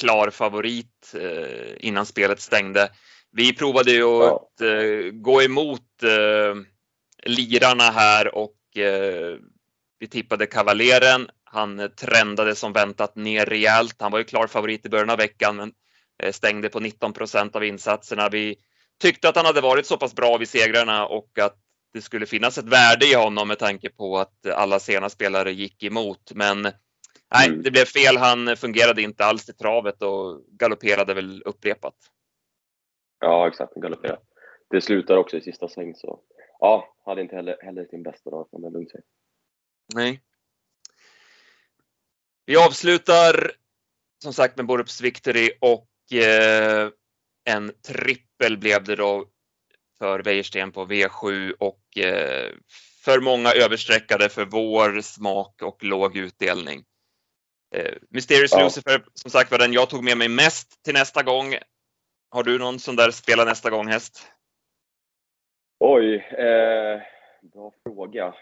[0.00, 2.88] klar favorit eh, innan spelet stängde.
[3.36, 4.36] Vi provade ju ja.
[4.36, 6.62] att eh, gå emot eh,
[7.22, 9.36] lirarna här och eh,
[9.98, 11.28] vi tippade kavaleren.
[11.44, 13.96] Han trendade som väntat ner rejält.
[13.98, 15.72] Han var ju klar favorit i början av veckan men
[16.32, 18.28] stängde på 19 procent av insatserna.
[18.28, 18.56] Vi
[19.02, 21.56] tyckte att han hade varit så pass bra vid segrarna och att
[21.92, 25.82] det skulle finnas ett värde i honom med tanke på att alla sena spelare gick
[25.82, 26.32] emot.
[26.34, 27.62] Men nej, mm.
[27.62, 28.16] det blev fel.
[28.16, 31.94] Han fungerade inte alls i travet och galopperade väl upprepat.
[33.24, 33.72] Ja, exakt.
[33.74, 34.20] Han galopperade.
[34.70, 36.20] Det slutar också i sista sväng så
[36.60, 39.02] ja, hade inte heller, heller sin bästa dag kan man lugnt säga.
[39.94, 40.22] Nej.
[42.46, 43.52] Vi avslutar
[44.22, 46.90] som sagt med Borups Victory och eh,
[47.44, 49.26] en trippel blev det då
[49.98, 52.52] för Wäjersten på V7 och eh,
[53.04, 56.84] för många översträckade för vår smak och låg utdelning.
[57.74, 58.64] Eh, Mysterious ja.
[58.64, 61.54] Lucifer, som sagt var den jag tog med mig mest till nästa gång.
[62.30, 64.32] Har du någon som där spelar nästa gång häst?
[65.80, 67.02] Oj, eh,
[67.42, 68.34] bra fråga.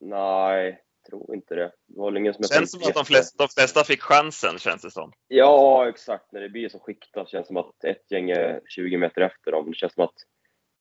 [0.00, 1.72] Nej, tror inte det.
[1.86, 4.90] Det var ingen som känns som att de flesta, de flesta fick chansen, känns det
[4.90, 5.12] som.
[5.28, 6.32] Ja, exakt.
[6.32, 9.52] När det blir så skiktat känns det som att ett gäng är 20 meter efter
[9.52, 9.70] dem.
[9.70, 10.14] Det känns som att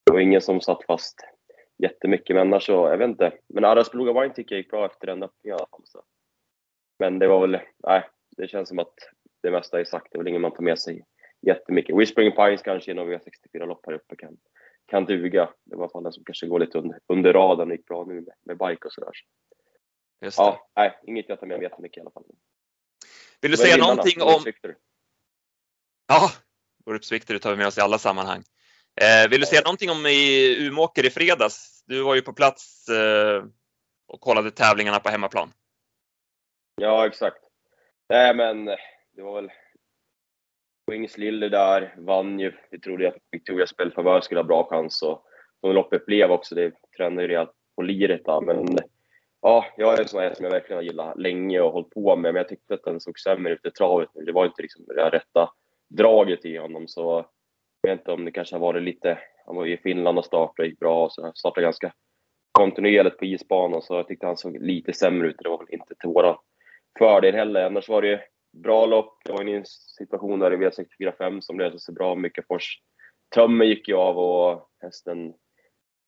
[0.06, 1.16] det var ingen som satt fast
[1.78, 2.36] jättemycket.
[2.36, 3.34] Men annars så, jag vet inte.
[3.48, 5.82] Men Aras Beluga Wine tycker jag gick bra efter den öppningen i alla fall.
[5.84, 6.04] Så.
[7.00, 8.94] Men det var väl, nej, det känns som att
[9.44, 10.08] det mesta är sagt.
[10.12, 11.06] Det är väl ingen man tar med sig
[11.42, 11.98] jättemycket.
[11.98, 14.38] Whispering Pines kanske några V64-lopp här uppe kan,
[14.86, 15.50] kan duga.
[15.64, 17.86] Det var i alla fall den som kanske går lite under, under radarn och gick
[17.86, 19.12] bra nu med, med bike och sådär.
[20.22, 20.44] Just det.
[20.44, 22.24] Ja, nej, inget jag tar med mig jättemycket i alla fall.
[23.42, 24.44] Vill du säga någonting om...
[26.08, 26.30] Ja,
[26.86, 28.44] Borups Victor tar vi med oss i alla sammanhang.
[29.02, 31.84] Eh, vill du säga någonting om i Umåker i fredags?
[31.88, 33.44] Du var ju på plats eh,
[34.08, 35.54] och kollade tävlingarna på hemmaplan.
[36.76, 37.38] Ja, exakt.
[38.10, 38.66] Nej, men
[39.12, 39.52] det var väl
[40.92, 42.52] Wings Lille där, vann ju.
[42.72, 45.24] Vi trodde att Victoria Spelfavör skulle ha bra chans och
[45.60, 46.56] som loppet blev också.
[46.56, 48.66] Det tränade ju rejält på liret där, men
[49.42, 52.16] ja, jag är en sån här som jag verkligen har gillat länge och hållit på
[52.16, 54.26] med, men jag tyckte att den såg sämre ut i travet nu.
[54.26, 55.50] Det var inte liksom det rätta
[55.90, 57.26] draget i honom, så
[57.82, 60.26] jag vet inte om det kanske har varit lite, han var ju i Finland och
[60.26, 61.94] startade, gick bra, så han startade ganska
[62.52, 65.36] kontinuerligt på isbanan, så jag tyckte han såg lite sämre ut.
[65.40, 66.38] Det var väl inte till våran
[67.00, 67.66] fördel heller.
[67.66, 68.20] Annars var det ju
[68.52, 69.18] bra lopp.
[69.26, 72.16] Det var en situation där i V64 som löste sig bra.
[72.16, 72.82] Mycket fors.
[73.36, 75.34] Tömmen gick ju av och hästen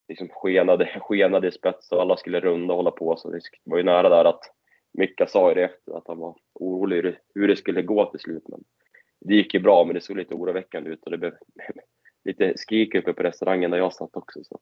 [0.08, 3.16] liksom skenade, skenade i spets och alla skulle runda och hålla på.
[3.18, 4.44] Så det var ju nära där att
[4.94, 8.44] Micka sa ju det efter att han var orolig hur det skulle gå till slut.
[8.48, 8.64] Men
[9.22, 11.34] det gick ju bra, men det såg lite oroväckande ut och det blev
[12.26, 14.44] lite skrik uppe på restaurangen där jag satt också.
[14.44, 14.60] Så.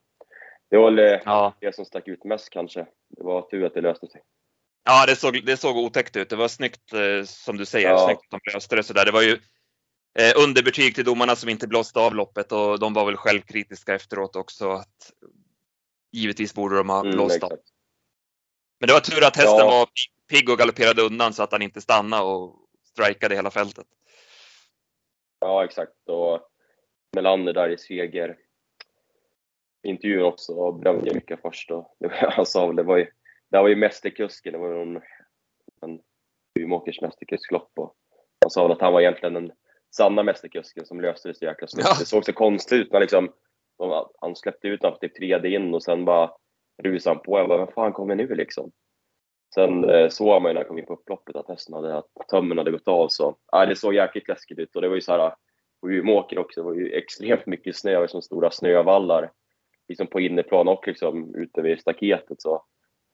[0.69, 1.53] Det var väl ja.
[1.59, 2.87] det som stack ut mest kanske.
[3.09, 4.21] Det var tur att det löste sig.
[4.83, 6.29] Ja, det såg, det såg otäckt ut.
[6.29, 8.05] Det var snyggt eh, som du säger, ja.
[8.05, 9.05] snyggt att de löste det sådär.
[9.05, 9.39] Det var ju
[10.19, 14.35] eh, underbetyg till domarna som inte blåste av loppet och de var väl självkritiska efteråt
[14.35, 14.71] också.
[14.71, 15.11] Att,
[16.11, 17.51] givetvis borde de ha mm, blåst av.
[18.79, 19.69] Men det var tur att hästen ja.
[19.69, 19.87] var
[20.29, 23.87] pigg och galopperade undan så att han inte stannade och strikade hela fältet.
[25.39, 26.09] Ja, exakt.
[26.09, 26.41] Och
[27.15, 28.37] Melander där i seger
[29.83, 31.71] intervjun också och berömde mycket först.
[31.71, 33.07] Och det, var, alltså, det var ju
[33.51, 35.01] det var ju mästerkusken, det var ju en,
[35.81, 35.99] en
[36.59, 37.95] Umeåkers mästerkusklopp och
[38.41, 39.51] han sa väl att han var egentligen den
[39.95, 41.87] sanna mästerkusken som löste det så jäkla snyggt.
[41.89, 41.95] Ja.
[41.99, 43.33] Det såg så konstigt ut när liksom,
[44.21, 46.31] han släppte ut honom typ tredje in och sen bara
[46.83, 47.39] rusade han på.
[47.39, 48.71] Jag bara, vad fan kommer nu liksom?
[49.53, 52.07] Sen eh, såg man ju när han kom in på upploppet att hästen hade, att
[52.31, 55.01] tömmen hade gått av så, ja, det såg jäkligt läskigt ut och det var ju
[55.01, 55.35] så här,
[55.81, 59.31] på Umeåker också, det var ju extremt mycket snö, och som stora snövallar
[59.87, 62.63] liksom på inneplan och liksom ute vid staketet så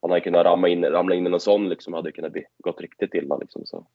[0.01, 2.81] han hade kunnat ramla in, ramla in i någon sån liksom, hade kunnat bli, gått
[2.81, 3.37] riktigt illa.
[3.37, 3.87] Liksom, så.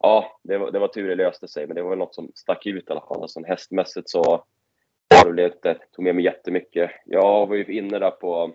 [0.00, 2.32] Ja, det var, det var tur det löste sig, men det var väl något som
[2.34, 3.22] stack ut i alla fall.
[3.22, 4.44] Alltså, hästmässigt så
[5.24, 6.90] var det inte, tog med mig jättemycket.
[7.04, 8.54] Jag var ju inne där på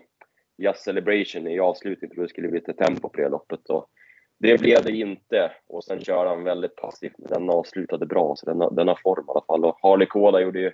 [0.58, 3.70] Just Celebration i avslutningen, trodde det skulle bli lite tempo på det loppet.
[3.70, 3.90] Och
[4.38, 5.52] det blev det inte.
[5.66, 9.24] Och sen körde han väldigt passivt, men den avslutade bra, så den, den har form
[9.28, 9.64] i alla fall.
[9.64, 10.72] Och Harley Koda gjorde ju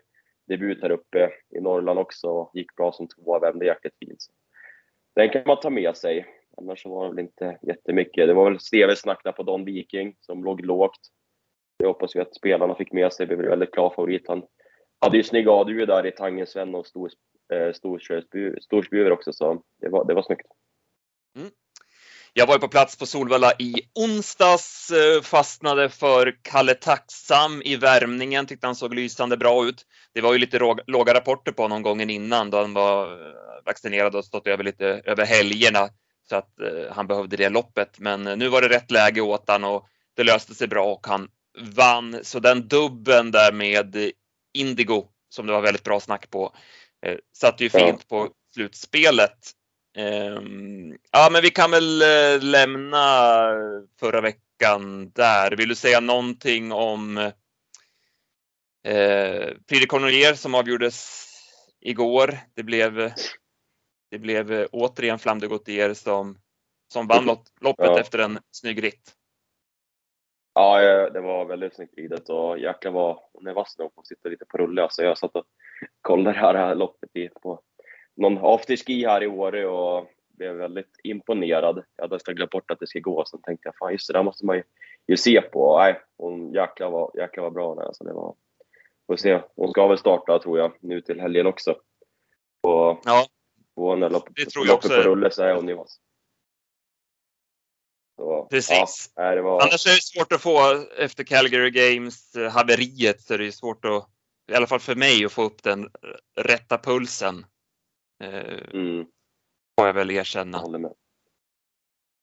[0.49, 4.23] debut här uppe i Norrland också, och gick bra som tvåa, vände jäkligt fint
[5.15, 6.27] den kan man ta med sig.
[6.57, 8.27] Annars var det väl inte jättemycket.
[8.27, 11.01] Det var väl Steves snack där på Don Viking som låg lågt.
[11.79, 13.27] Det hoppas vi att spelarna fick med sig.
[13.27, 14.29] Det blev väldigt klar favorit.
[14.29, 14.43] Han
[15.01, 17.11] hade ju snygg ADU där i Tangen Sven och stod
[17.53, 17.73] eh,
[18.61, 20.47] Storsbjuver också, så det var, det var snyggt.
[21.37, 21.51] Mm.
[22.35, 28.47] Jag var på plats på Solvalla i onsdags, eh, fastnade för Kalle Tacksam i värmningen,
[28.47, 29.87] tyckte han såg lysande bra ut.
[30.15, 33.33] Det var ju lite låga rapporter på honom gången innan då han var eh,
[33.67, 35.89] vaccinerad och stått över lite över helgerna
[36.29, 37.99] så att eh, han behövde det loppet.
[37.99, 41.29] Men nu var det rätt läge åt han och det löste sig bra och han
[41.59, 42.19] vann.
[42.23, 44.13] Så den dubben där med
[44.55, 46.55] Indigo som det var väldigt bra snack på
[47.37, 49.53] satt ju fint på slutspelet.
[49.95, 53.01] Ehm, ja, men vi kan väl eh, lämna
[54.01, 55.57] förra veckan där.
[55.57, 57.19] Vill du säga någonting om
[58.85, 61.29] eh, Prix som avgjordes
[61.81, 62.39] igår?
[62.55, 63.13] Det blev,
[64.11, 66.39] det blev eh, återigen Flam de Gautier som,
[66.93, 67.25] som vann
[67.61, 68.01] loppet ja.
[68.01, 69.13] efter en snygg ritt.
[70.55, 74.07] Ja, det var väldigt snyggt ridet och jäklar vad hon är vass nog på att
[74.07, 74.83] sitta lite på rulle.
[74.83, 75.45] Alltså jag satt och
[76.01, 77.11] kollade det här loppet
[77.43, 77.61] på
[78.17, 81.85] någon afterski här i Åre och blev väldigt imponerad.
[81.97, 84.13] Jag hade nästan glömt bort att det ska gå, sen tänkte jag fan just det
[84.13, 84.63] där måste man
[85.07, 85.79] ju, se på.
[85.79, 87.83] Nej, hon jäklar var, jäklar var bra där.
[87.83, 88.35] Alltså det var,
[89.07, 89.41] får se.
[89.57, 91.71] Hon ska väl starta tror jag nu till helgen också.
[92.63, 93.27] Och ja,
[93.75, 94.89] på när lopp, det tror jag också.
[94.89, 95.99] på rulle så är hon ju vass.
[98.51, 99.13] Precis.
[99.15, 99.63] Ja, det var...
[99.63, 104.09] Annars är det svårt att få efter Calgary Games haveriet så är det svårt att,
[104.53, 105.91] i alla fall för mig, att få upp den
[106.37, 107.47] rätta pulsen.
[108.23, 109.07] Eh, mm.
[109.79, 110.59] Får jag väl erkänna.
[110.59, 110.95] Jag håller med.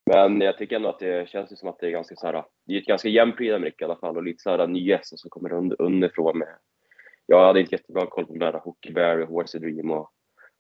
[0.06, 2.74] Men jag tycker ändå att det känns som att det är ganska så här, det
[2.74, 5.54] är ett ganska jämnt program i alla fall och lite så här nya som kommer
[5.54, 6.56] under, underifrån med.
[7.26, 10.12] Jag hade inte jättebra koll på de där Hockey Bear och Horsey Dream och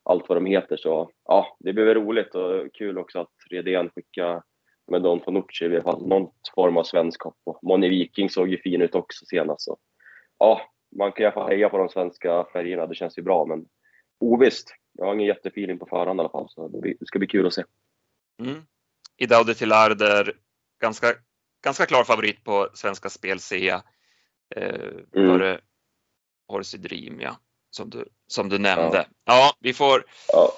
[0.03, 4.41] allt vad de heter så ja, det blev roligt och kul också att Redén skickade
[4.91, 8.49] med Don Fanucci i alla fall någon form av svensk hopp och Moni Viking såg
[8.49, 9.77] ju fin ut också senast så
[10.37, 10.61] ja,
[10.97, 13.65] man kan i alla fall heja på de svenska färgerna, det känns ju bra men
[14.19, 17.47] ovisst jag har ingen jättefeeling på förhand i alla fall, så det ska bli kul
[17.47, 17.63] att se.
[18.41, 18.61] Mm.
[19.17, 20.33] Idaude Tillarder,
[20.81, 21.15] ganska,
[21.63, 23.81] ganska klar favorit på Svenska Spel ser jag.
[24.55, 25.05] Eh, mm.
[25.13, 25.59] Före
[26.47, 27.37] Horsey Dream, ja,
[27.69, 28.97] som du, som du nämnde.
[29.23, 30.51] Ja, ja vi får ja.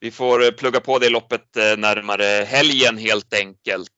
[0.00, 3.90] Vi får plugga på det loppet eh, närmare helgen helt enkelt.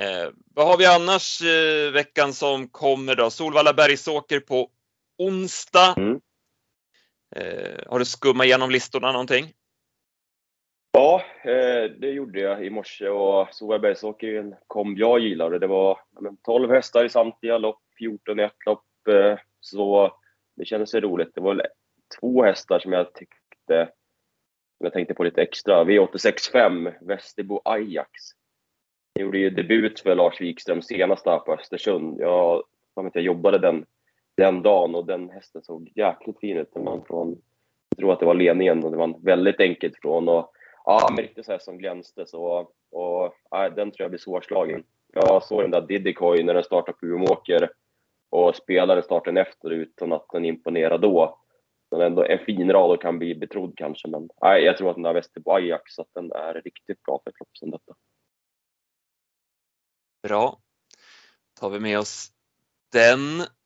[0.00, 3.30] Eh, vad har vi annars eh, veckan som kommer då?
[3.30, 4.70] Solvalla Bergsåker på
[5.18, 5.94] onsdag.
[5.96, 6.20] Mm.
[7.36, 9.52] Eh, har du skummat igenom listorna någonting?
[10.92, 15.58] Ja, eh, det gjorde jag i morse och Solbergsåkern kom jag gillade.
[15.58, 16.00] Det var
[16.42, 18.84] 12 hästar i samtliga lopp, 14 i ett lopp.
[19.08, 20.12] Eh, så
[20.56, 21.34] det kändes roligt.
[21.34, 21.66] Det var
[22.20, 23.88] två hästar som jag tyckte
[24.78, 25.84] som jag tänkte på lite extra.
[25.84, 28.10] V865, Västerbo Ajax.
[29.12, 32.20] Jag gjorde ju debut för Lars Wikström senast här på Östersund.
[32.20, 32.62] Jag,
[32.94, 33.86] jag jobbade den
[34.38, 36.74] den dagen och den hästen såg jäkligt fin ut.
[36.74, 37.42] Man från,
[37.88, 40.28] jag tror att det var ledningen och det var väldigt enkelt från.
[40.28, 40.52] Och,
[40.84, 42.26] ja, riktigt så här som glänste.
[42.26, 44.84] Så, och, ja, den tror jag blir svårslagen.
[45.12, 47.70] Jag såg den där Diddycoin när den startade på Umeåker
[48.30, 51.38] och spelade starten efter utan att den imponerade då.
[51.90, 54.08] Men ändå en fin rad och kan bli betrodd kanske.
[54.08, 57.30] Men nej, jag tror att den där Västerbo Ajax, att den är riktigt bra för
[57.30, 57.94] ett som detta.
[60.22, 60.58] Bra.
[61.60, 62.32] tar vi med oss
[62.92, 63.57] den.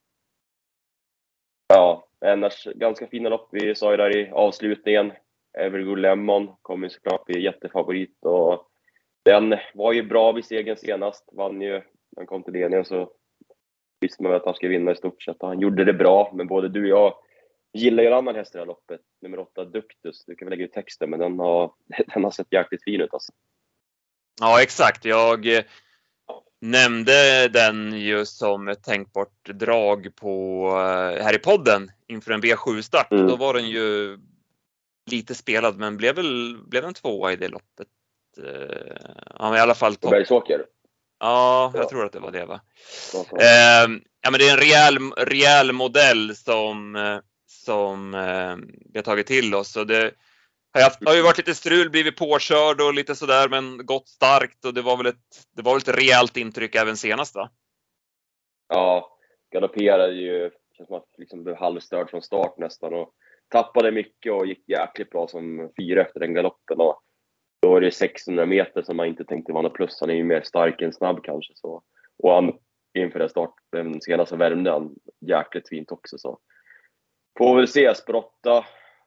[1.74, 3.48] Ja, annars ganska fina lopp.
[3.52, 5.12] Vi sa ju där i avslutningen.
[5.58, 8.68] Evergood Lemon kommer såklart bli jättefavorit och
[9.22, 11.28] den var ju bra vid segern senast.
[11.32, 11.82] Vann ju,
[12.16, 13.11] han kom till ledningen så
[14.00, 15.37] visste man att han skulle vinna i stort sett.
[15.40, 17.14] Han gjorde det bra, men både du och jag
[17.72, 19.00] gillar ju en annan häst i det här loppet.
[19.22, 20.24] Nummer åtta, Duktus.
[20.24, 21.72] Du kan väl lägga ut texten, men den har,
[22.14, 23.32] den har sett jäkligt fin ut alltså.
[24.40, 25.04] Ja, exakt.
[25.04, 25.64] Jag eh,
[26.62, 33.12] nämnde den ju som ett tänkbart drag på, eh, här i podden inför en V7-start.
[33.12, 33.27] Mm.
[33.27, 34.18] Då var den ju
[35.11, 37.88] lite spelad men blev väl blev en tvåa i det loppet.
[38.38, 38.96] Eh,
[39.38, 40.11] ja, i alla fall topp.
[40.11, 40.64] Bergsåker?
[41.20, 41.88] Ja, jag ja.
[41.88, 42.61] tror att det var det va.
[43.14, 48.57] Eh, ja, men det är en rejäl, rejäl modell som, eh, som eh,
[48.92, 49.77] vi har tagit till oss.
[49.77, 50.12] Och det,
[50.72, 54.74] det har ju varit lite strul, blivit påkörd och lite sådär, men gått starkt och
[54.74, 57.50] det var väl ett, det var väl ett rejält intryck även senast va?
[58.68, 59.18] Ja,
[59.50, 63.14] galopperade ju, känns som att liksom blev halvstörd från start nästan och
[63.48, 66.80] tappade mycket och gick jäkligt bra som fyra efter den galoppen.
[66.80, 67.02] Och
[67.62, 70.00] då var det 600 meter som man inte tänkte vara något plus.
[70.00, 71.52] Han är ju mer stark än snabb kanske.
[71.56, 71.82] Så.
[72.18, 72.58] Och han,
[72.98, 76.18] inför den starten senast så värmde han jäkligt fint också.
[76.18, 76.38] Så.
[77.38, 78.64] Får väl se, Sprotta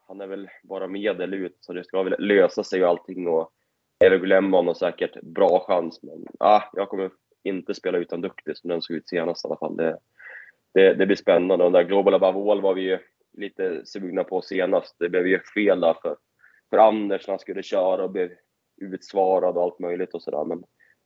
[0.08, 3.28] han är väl bara medel ut, så det ska väl lösa sig och allting.
[3.28, 3.52] Och
[4.00, 7.12] Everglemon har säkert bra chans, men ah, jag kommer
[7.44, 9.78] inte spela utan Duktig som den såg ut senast i alla fall.
[9.78, 9.98] Det,
[10.74, 11.66] det, det blir spännande.
[11.66, 13.00] Och den där Global Above var vi ju
[13.38, 14.96] lite sugna på senast.
[15.00, 16.18] Det blev ju fel där för,
[16.70, 18.32] för Anders när han skulle köra och blev
[18.82, 20.46] utsvarad och allt möjligt och sådär.
[20.46, 20.64] Men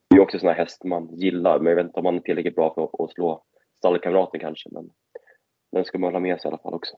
[0.09, 2.19] det är också en sån häst man gillar, men jag vet inte om han är
[2.19, 3.43] tillräckligt bra för att slå
[3.77, 4.69] stallkamraten kanske.
[4.71, 4.89] Men
[5.71, 6.97] den ska man hålla med sig i alla fall också.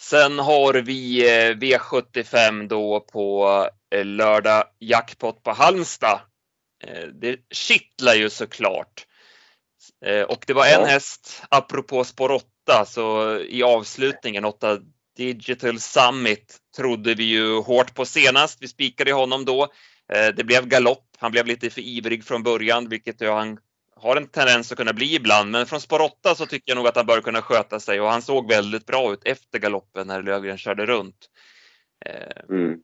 [0.00, 6.20] Sen har vi eh, V75 då på eh, lördag jackpot på Halmstad.
[6.84, 9.06] Eh, det kittlar ju såklart.
[10.28, 10.86] Och det var en ja.
[10.86, 14.78] häst, apropå spår 8, så i avslutningen, 8
[15.16, 18.62] Digital Summit, trodde vi ju hårt på senast.
[18.62, 19.68] Vi spikade honom då.
[20.08, 21.04] Det blev galopp.
[21.18, 23.58] Han blev lite för ivrig från början, vilket han
[24.02, 26.86] har en tendens att kunna bli ibland, men från spår 8 så tycker jag nog
[26.86, 30.22] att han bör kunna sköta sig och han såg väldigt bra ut efter galoppen när
[30.22, 31.28] Lövgren körde runt.
[32.06, 32.78] Eh, mm.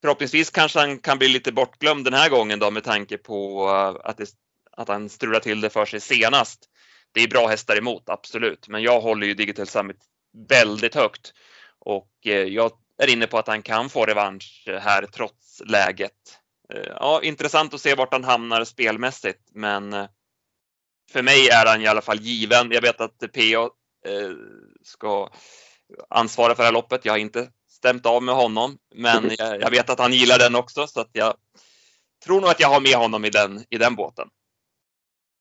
[0.00, 4.08] Förhoppningsvis kanske han kan bli lite bortglömd den här gången då med tanke på eh,
[4.10, 4.28] att, det,
[4.72, 6.68] att han strular till det för sig senast.
[7.12, 10.04] Det är bra hästar emot, absolut, men jag håller ju Digital Summit
[10.48, 11.32] väldigt högt
[11.78, 16.38] och eh, jag är inne på att han kan få revansch här trots läget.
[16.86, 20.08] Ja, intressant att se vart han hamnar spelmässigt, men
[21.12, 22.70] för mig är han i alla fall given.
[22.70, 23.62] Jag vet att PA
[24.10, 24.32] eh,
[24.82, 25.28] ska
[26.08, 27.04] ansvara för det här loppet.
[27.04, 30.54] Jag har inte stämt av med honom, men jag, jag, vet att han gillar den
[30.54, 31.34] också så att jag
[32.24, 34.28] tror nog att jag har med honom i den, i den båten.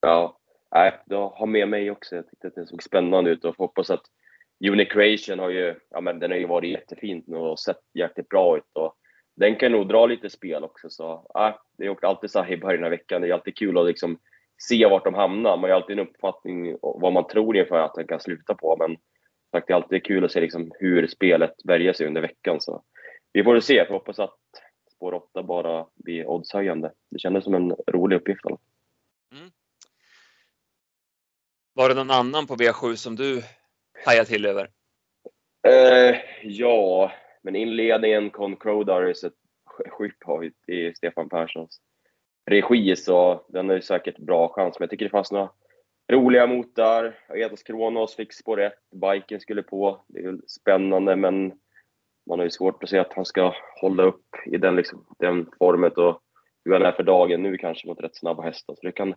[0.01, 0.39] Ja,
[0.71, 2.15] nej, du har med mig också.
[2.15, 4.03] Jag tyckte att det såg spännande ut och hoppas att
[4.71, 8.57] Unicreation har ju, ja men den har ju varit jättefint nu och sett jäkligt bra
[8.57, 8.95] ut och
[9.35, 12.57] den kan nog dra lite spel också så, ja, det är alltid så här i
[12.57, 13.21] början av veckan.
[13.21, 14.19] Det är alltid kul att liksom
[14.61, 15.57] se vart de hamnar.
[15.57, 18.77] Man har ju alltid en uppfattning vad man tror inför att den kan sluta på,
[18.79, 18.97] men
[19.51, 22.61] sagt, det är alltid kul att se liksom hur spelet väljer sig under veckan.
[22.61, 22.83] Så
[23.33, 23.73] vi får se.
[23.73, 24.39] Jag hoppas att
[24.95, 26.91] spår 8 bara blir oddshöjande.
[27.09, 28.45] Det kändes som en rolig uppgift.
[28.45, 29.51] Mm.
[31.73, 33.43] Var det någon annan på V7 som du
[34.05, 34.69] hajade till över?
[35.67, 39.33] Eh, ja, men inledningen Con Crowdar är ett
[39.89, 41.81] skypp har i Stefan Perssons
[42.45, 44.79] regi så den är säkert bra chans.
[44.79, 45.49] Men jag tycker det fanns några
[46.11, 47.15] roliga motar.
[47.35, 50.01] Etos Kronos fick spår 1, biken skulle på.
[50.07, 51.53] Det är spännande men
[52.29, 55.49] man har ju svårt att se att han ska hålla upp i den, liksom, den
[55.59, 56.21] formet och
[56.65, 58.75] hur han är för dagen nu kanske mot rätt snabba hästar.
[58.75, 59.15] Så det kan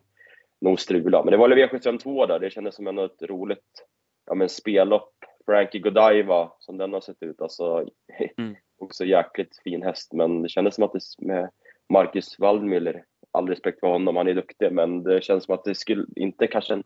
[0.61, 1.25] nog strula.
[1.25, 3.87] Men det var V752 där, det kändes som ett roligt
[4.27, 5.13] ja, men spellopp.
[5.47, 7.89] Frankie Godiva, som den har sett ut, alltså
[8.39, 8.55] mm.
[8.79, 10.13] också jäkligt fin häst.
[10.13, 11.51] Men det kändes som att det med
[11.89, 13.03] Marcus Waldmüller
[13.35, 16.47] all respekt för honom, han är duktig, men det känns som att det skulle inte
[16.47, 16.85] kanske en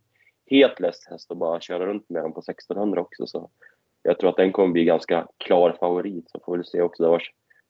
[0.51, 3.27] helt lätt häst att bara köra runt med den på 1600 också.
[3.27, 3.51] Så
[4.03, 7.23] jag tror att den kommer bli ganska klar favorit, så får vi se också var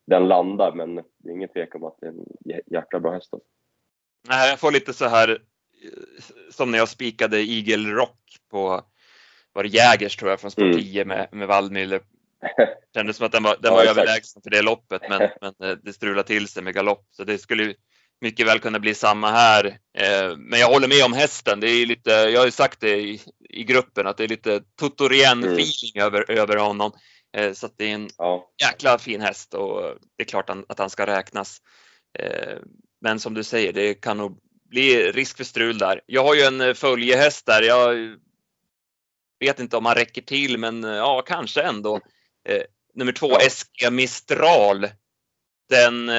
[0.07, 2.25] den landar, men det är ingen tvekan om att det är en
[2.65, 3.33] jäkla bra häst.
[4.29, 5.37] Nej, jag får lite så här
[6.49, 8.81] som när jag spikade Eagle Rock på
[9.53, 11.17] var det Jägers tror jag från spår 10 mm.
[11.17, 12.01] med, med Waldmüller.
[12.93, 15.77] Kändes som att den var, den var ja, överlägsen för det loppet men, men eh,
[15.83, 17.73] det strulade till sig med galopp så det skulle
[18.21, 19.65] mycket väl kunna bli samma här.
[19.97, 21.59] Eh, men jag håller med om hästen.
[21.59, 24.61] Det är lite, jag har ju sagt det i, i gruppen att det är lite
[24.81, 26.05] Tutorien-feeling mm.
[26.05, 26.91] över, över honom.
[27.37, 28.49] Eh, så det är en ja.
[28.61, 29.81] jäkla fin häst och
[30.17, 31.61] det är klart att han ska räknas.
[32.19, 32.57] Eh,
[33.01, 36.01] men som du säger, det kan nog bli risk för strul där.
[36.05, 37.61] Jag har ju en följehäst där.
[37.61, 38.15] Jag
[39.39, 41.99] vet inte om han räcker till, men ja, kanske ändå.
[42.95, 43.49] Nummer två, ja.
[43.49, 44.87] SG Mistral.
[45.69, 46.09] Den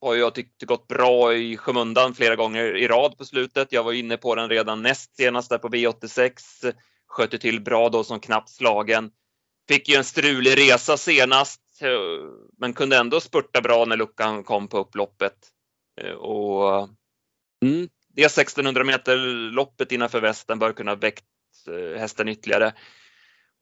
[0.00, 3.72] har jag tyckt gått bra i skymundan flera gånger i rad på slutet.
[3.72, 6.32] Jag var inne på den redan näst senast där på V86.
[7.06, 9.10] Skötte till bra då som knappt slagen.
[9.68, 11.90] Fick ju en strulig resa senast, eh,
[12.58, 15.36] men kunde ändå spurta bra när luckan kom på upploppet.
[16.00, 16.88] Eh, och
[17.64, 19.16] mm, det 1600 meter
[19.50, 21.24] loppet innanför västen bör kunna väckt
[21.68, 22.72] eh, hästen ytterligare.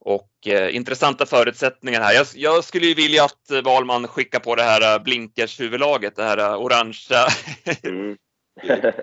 [0.01, 2.13] Och eh, intressanta förutsättningar här.
[2.13, 6.23] Jag, jag, skulle ju vilja att eh, Valman skickar på det här eh, blinkers-huvudlaget, det
[6.23, 7.27] här eh, orangea
[7.83, 8.17] mm.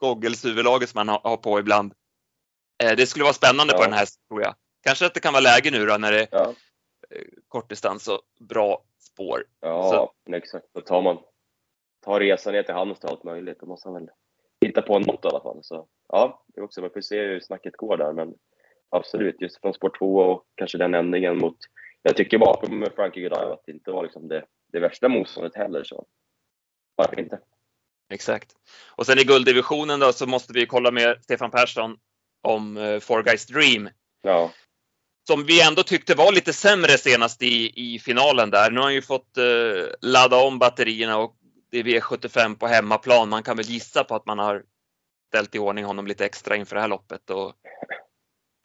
[0.00, 1.92] goggles-huvudlaget som man har, har, på ibland.
[2.82, 3.78] Eh, det skulle vara spännande ja.
[3.78, 4.54] på den här, tror jag.
[4.84, 6.52] Kanske att det kan vara läge nu då när det är ja.
[7.48, 9.44] kortdistans och bra spår.
[9.60, 10.34] Ja, Så.
[10.34, 10.66] exakt.
[10.74, 11.18] Då tar man
[12.04, 13.60] tar resan ner till Halmstad allt möjligt.
[13.60, 14.10] Då måste man väl
[14.60, 15.58] hitta på något i alla fall.
[15.62, 18.12] Så ja, det är också, man får se hur snacket går där.
[18.12, 18.34] Men
[18.92, 21.56] absolut, just från sport 2 och kanske den ändringen mot,
[22.02, 25.54] jag tycker bakom med Frankie Godiva att det inte var liksom det, det värsta motståndet
[25.54, 25.84] heller.
[25.84, 26.06] Så
[26.96, 27.38] varför inte?
[28.12, 28.52] Exakt.
[28.96, 31.96] Och sen i gulddivisionen då så måste vi kolla med Stefan Persson
[32.42, 33.88] om uh, Four Guys Dream.
[34.22, 34.50] Ja.
[35.26, 38.70] Som vi ändå tyckte var lite sämre senast i, i finalen där.
[38.70, 41.36] Nu har han ju fått uh, ladda om batterierna och
[41.70, 43.28] det är V75 på hemmaplan.
[43.28, 44.62] Man kan väl gissa på att man har
[45.28, 47.52] ställt i ordning honom lite extra inför det här loppet och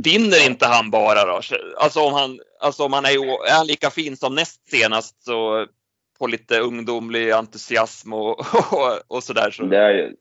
[0.03, 1.41] Vinner inte han bara då?
[1.77, 3.09] Alltså om han, alltså om han är,
[3.49, 5.67] är han lika fin som näst senast så
[6.19, 9.51] på lite ungdomlig entusiasm och, och, och sådär.
[9.51, 9.63] Så.
[9.63, 10.13] Det, är,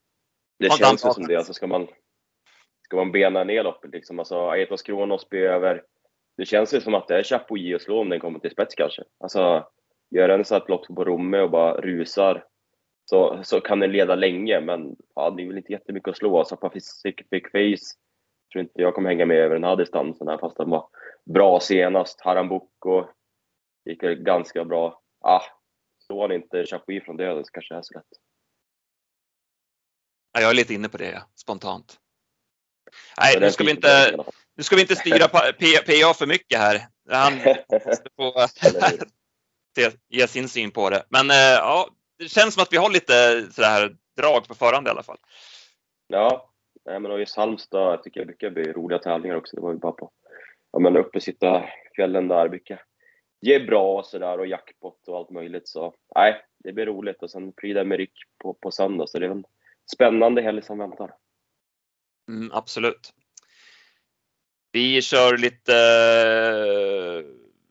[0.59, 1.37] det känns ju som det.
[1.37, 1.87] Alltså ska man,
[2.85, 5.83] ska man bena ner loppet liksom, alltså Aetos Kronos blir över.
[6.37, 8.74] Det känns ju som att det är Chapuis att slå om den kommer till spets
[8.74, 9.03] kanske.
[9.20, 9.66] Alltså,
[10.11, 12.45] gör en här lopp på Romme och bara rusar
[13.05, 16.45] så, så kan den leda länge, men ja, det är väl inte jättemycket att slå.
[16.45, 17.97] Så Pacific Face
[18.57, 20.88] tror inte jag kommer hänga med över den här distansen här, fast den var
[21.24, 22.20] bra senast.
[22.20, 23.04] Harambuco
[23.84, 25.02] gick ganska bra.
[25.20, 25.42] Ah,
[26.09, 28.04] han inte Chapuis från döden så kanske det är så lätt.
[30.32, 31.96] Ja, jag är lite inne på det spontant.
[33.20, 34.16] Nej, nu ska, vi inte,
[34.57, 36.86] nu ska vi inte styra PA för mycket här.
[37.11, 37.32] Han
[38.16, 38.32] får
[40.09, 41.04] ge sin syn på det.
[41.09, 41.88] Men eh, ja,
[42.18, 45.18] det känns som att vi har lite sådär drag på förhand i alla fall.
[46.07, 46.52] Ja,
[46.87, 49.57] Nej, men och just Halmstad tycker jag brukar bli roliga tävlingar också.
[49.57, 50.11] Det var ju bara på
[50.72, 51.64] ja, men uppe sitta
[51.97, 52.82] fjällen där brukar
[53.41, 55.68] ge bra och sådär och jackpot och allt möjligt.
[55.68, 59.07] Så nej, det blir roligt och sen Prix d'Amérique på, på söndag.
[59.07, 59.45] Så det är en
[59.93, 61.14] spännande helg som väntar.
[62.28, 63.12] Mm, absolut.
[64.72, 65.74] Vi kör lite
[66.66, 67.24] eh,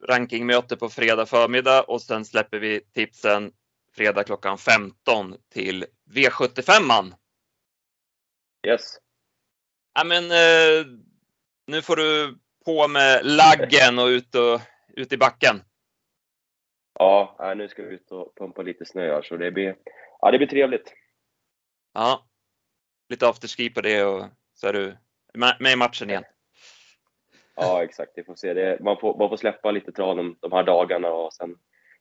[0.07, 3.51] rankingmöte på fredag förmiddag och sen släpper vi tipsen
[3.93, 7.13] fredag klockan 15 till V75an.
[8.67, 8.97] Yes.
[9.95, 10.85] Ja, men, eh,
[11.67, 14.61] nu får du på med laggen och ut, och,
[14.93, 15.61] ut i backen.
[16.99, 19.75] Ja, nu ska vi ut och pumpa lite snö här, så det blir,
[20.21, 20.93] ja, det blir trevligt.
[21.93, 22.25] Ja,
[23.09, 24.97] lite afterski på det och så är du
[25.59, 26.23] med i matchen igen.
[27.55, 28.11] Ja, exakt.
[28.15, 28.53] Vi får se.
[28.53, 31.55] Det, man, får, man får släppa lite tranen de här dagarna och sen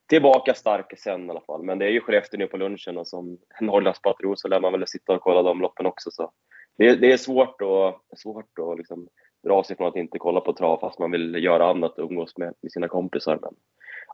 [0.06, 1.62] tillbaka stark sen i alla fall.
[1.62, 4.86] Men det är ju Skellefteå nu på lunchen och som Norrlandspatron så lär man väl
[4.86, 6.10] sitta och kolla de loppen också.
[6.10, 6.32] Så
[6.76, 9.08] det, det är svårt att, svårt att liksom
[9.44, 12.36] dra sig från att inte kolla på trav fast man vill göra annat och umgås
[12.36, 13.38] med, med sina kompisar.
[13.42, 13.54] Men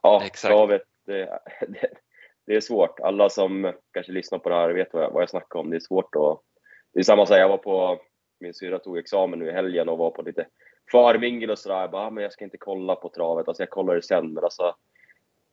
[0.03, 0.53] ja, Exakt.
[0.53, 1.89] travet, det, det,
[2.45, 2.99] det, är svårt.
[2.99, 5.69] Alla som kanske lyssnar på det här vet vad jag, vad jag snackar om.
[5.69, 6.39] Det är svårt att...
[6.93, 7.99] Det är samma sak, jag var på,
[8.39, 10.47] min syra tog examen nu i helgen och var på lite
[10.91, 11.81] förmingel och sådär.
[11.81, 13.47] Jag bara, ah, men jag ska inte kolla på travet.
[13.47, 14.75] Alltså jag kollar det sen, men alltså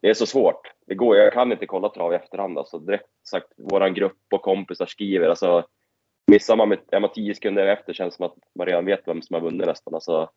[0.01, 0.73] det är så svårt.
[0.87, 2.59] Det går, jag kan inte kolla trav i efterhand.
[2.59, 5.29] Alltså, direkt sagt, vår grupp och kompisar skriver.
[5.29, 5.67] Alltså,
[6.29, 9.09] missar man med, är man tio sekunder efter känns det som att man redan vet
[9.09, 9.95] vem som har vunnit nästan.
[9.95, 10.31] Alltså,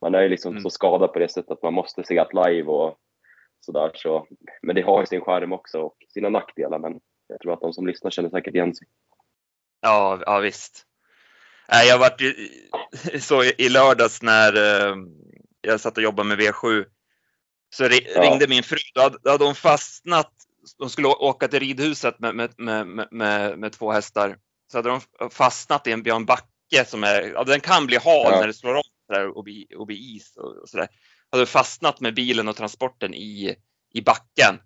[0.00, 0.62] man är ju liksom mm.
[0.62, 2.98] så skadad på det sättet att man måste se att live och
[3.60, 3.90] sådär.
[3.94, 4.26] Så,
[4.62, 6.78] men det har ju sin skärm också och sina nackdelar.
[6.78, 8.86] Men jag tror att de som lyssnar känner säkert igen sig.
[9.80, 10.86] Ja, ja visst.
[11.68, 12.20] Jag varit
[13.20, 14.96] så i lördags när eh,
[15.60, 16.84] jag satt och jobbade med V7
[17.70, 18.48] så ringde ja.
[18.48, 20.32] min fru, då hade, de fastnat.
[20.78, 24.36] De skulle åka till ridhuset med, med, med, med, med två hästar.
[24.72, 28.32] Så hade de fastnat i en, en backe som är, ja, den kan bli hal
[28.32, 28.40] ja.
[28.40, 28.82] när det slår om
[29.34, 30.88] och blir, och blir is och, och sådär.
[31.32, 33.56] Hade fastnat med bilen och transporten i,
[33.94, 34.60] i backen.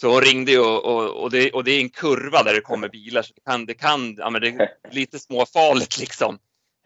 [0.00, 2.88] Så hon ringde och, och, och, det, och det är en kurva där det kommer
[2.88, 3.22] bilar.
[3.22, 6.38] Så det kan, det kan ja, men det är lite småfarligt liksom.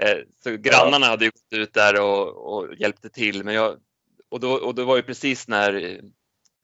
[0.03, 3.45] Eh, så grannarna hade ju gått ut där och, och hjälpte till.
[3.45, 3.78] Men jag,
[4.30, 5.74] och, då, och det var ju precis när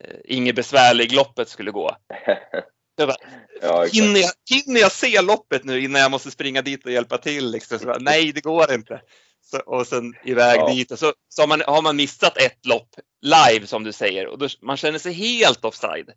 [0.04, 1.96] eh, Inge Besvärlig-loppet skulle gå.
[3.02, 3.16] Jag bara,
[3.62, 7.18] ja, hinner, jag, hinner jag se loppet nu innan jag måste springa dit och hjälpa
[7.18, 7.50] till?
[7.50, 7.78] Liksom.
[7.78, 9.00] Så, nej, det går inte.
[9.42, 10.68] Så, och sen iväg ja.
[10.68, 10.90] dit.
[10.90, 12.88] Och så, så har, man, har man missat ett lopp
[13.20, 16.10] live som du säger och då, man känner sig helt offside.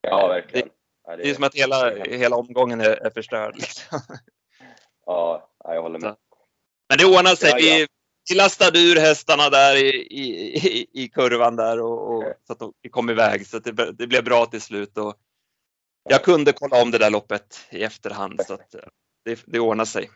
[0.00, 0.68] Ja, verkligen.
[0.68, 0.74] Det,
[1.06, 3.56] ja, det, det är som att hela, hela omgången är, är förstörd.
[3.56, 4.00] Liksom.
[5.06, 6.16] Ja, jag håller med.
[6.88, 7.52] Men det ordnar sig.
[7.56, 7.86] Vi,
[8.28, 12.72] vi lastade ur hästarna där i, i, i kurvan där och, och så att de
[12.90, 13.46] kom iväg.
[13.46, 14.98] Så det, det blev bra till slut.
[14.98, 15.14] Och
[16.02, 18.74] jag kunde kolla om det där loppet i efterhand så att
[19.24, 20.10] det, det ordnar sig.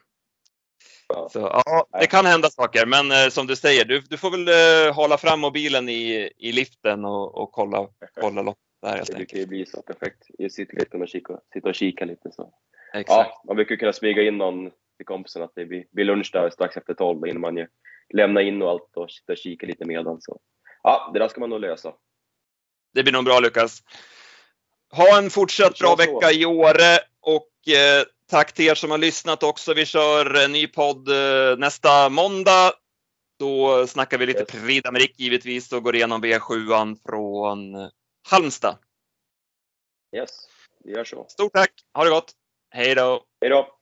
[1.30, 4.49] Så, ja, det kan hända saker, men eh, som du säger, du, du får väl
[4.49, 7.89] eh, hålla fram mobilen i, i liften och, och kolla,
[8.20, 10.22] kolla loppet där helt Det brukar ju bli så perfekt.
[10.39, 12.32] Jag sitter lite och kika, sitta och kika lite.
[12.32, 12.53] Så.
[12.93, 13.09] Exakt.
[13.09, 16.51] Ja, man brukar kunna smyga in någon till kompisen att det blir, blir lunch där
[16.51, 17.66] strax efter tolv innan man
[18.14, 20.20] lämna in och allt och sitta och kika lite medan.
[20.20, 20.41] Så.
[20.82, 21.95] Ja, det där ska man nog lösa.
[22.95, 23.82] Det blir nog bra Lukas.
[24.97, 29.42] Ha en fortsatt bra vecka i Åre och eh, tack till er som har lyssnat
[29.42, 29.74] också.
[29.74, 32.72] Vi kör en ny podd eh, nästa måndag.
[33.38, 34.49] Då snackar vi lite yes.
[34.49, 37.90] Prix d'Amérique givetvis och går igenom V7 från
[38.28, 38.76] Halmstad.
[40.16, 40.30] Yes,
[40.84, 41.26] vi gör så.
[41.28, 41.70] Stort tack.
[41.95, 42.32] Ha det gott.
[42.70, 43.24] Hej då.
[43.40, 43.73] Hej då.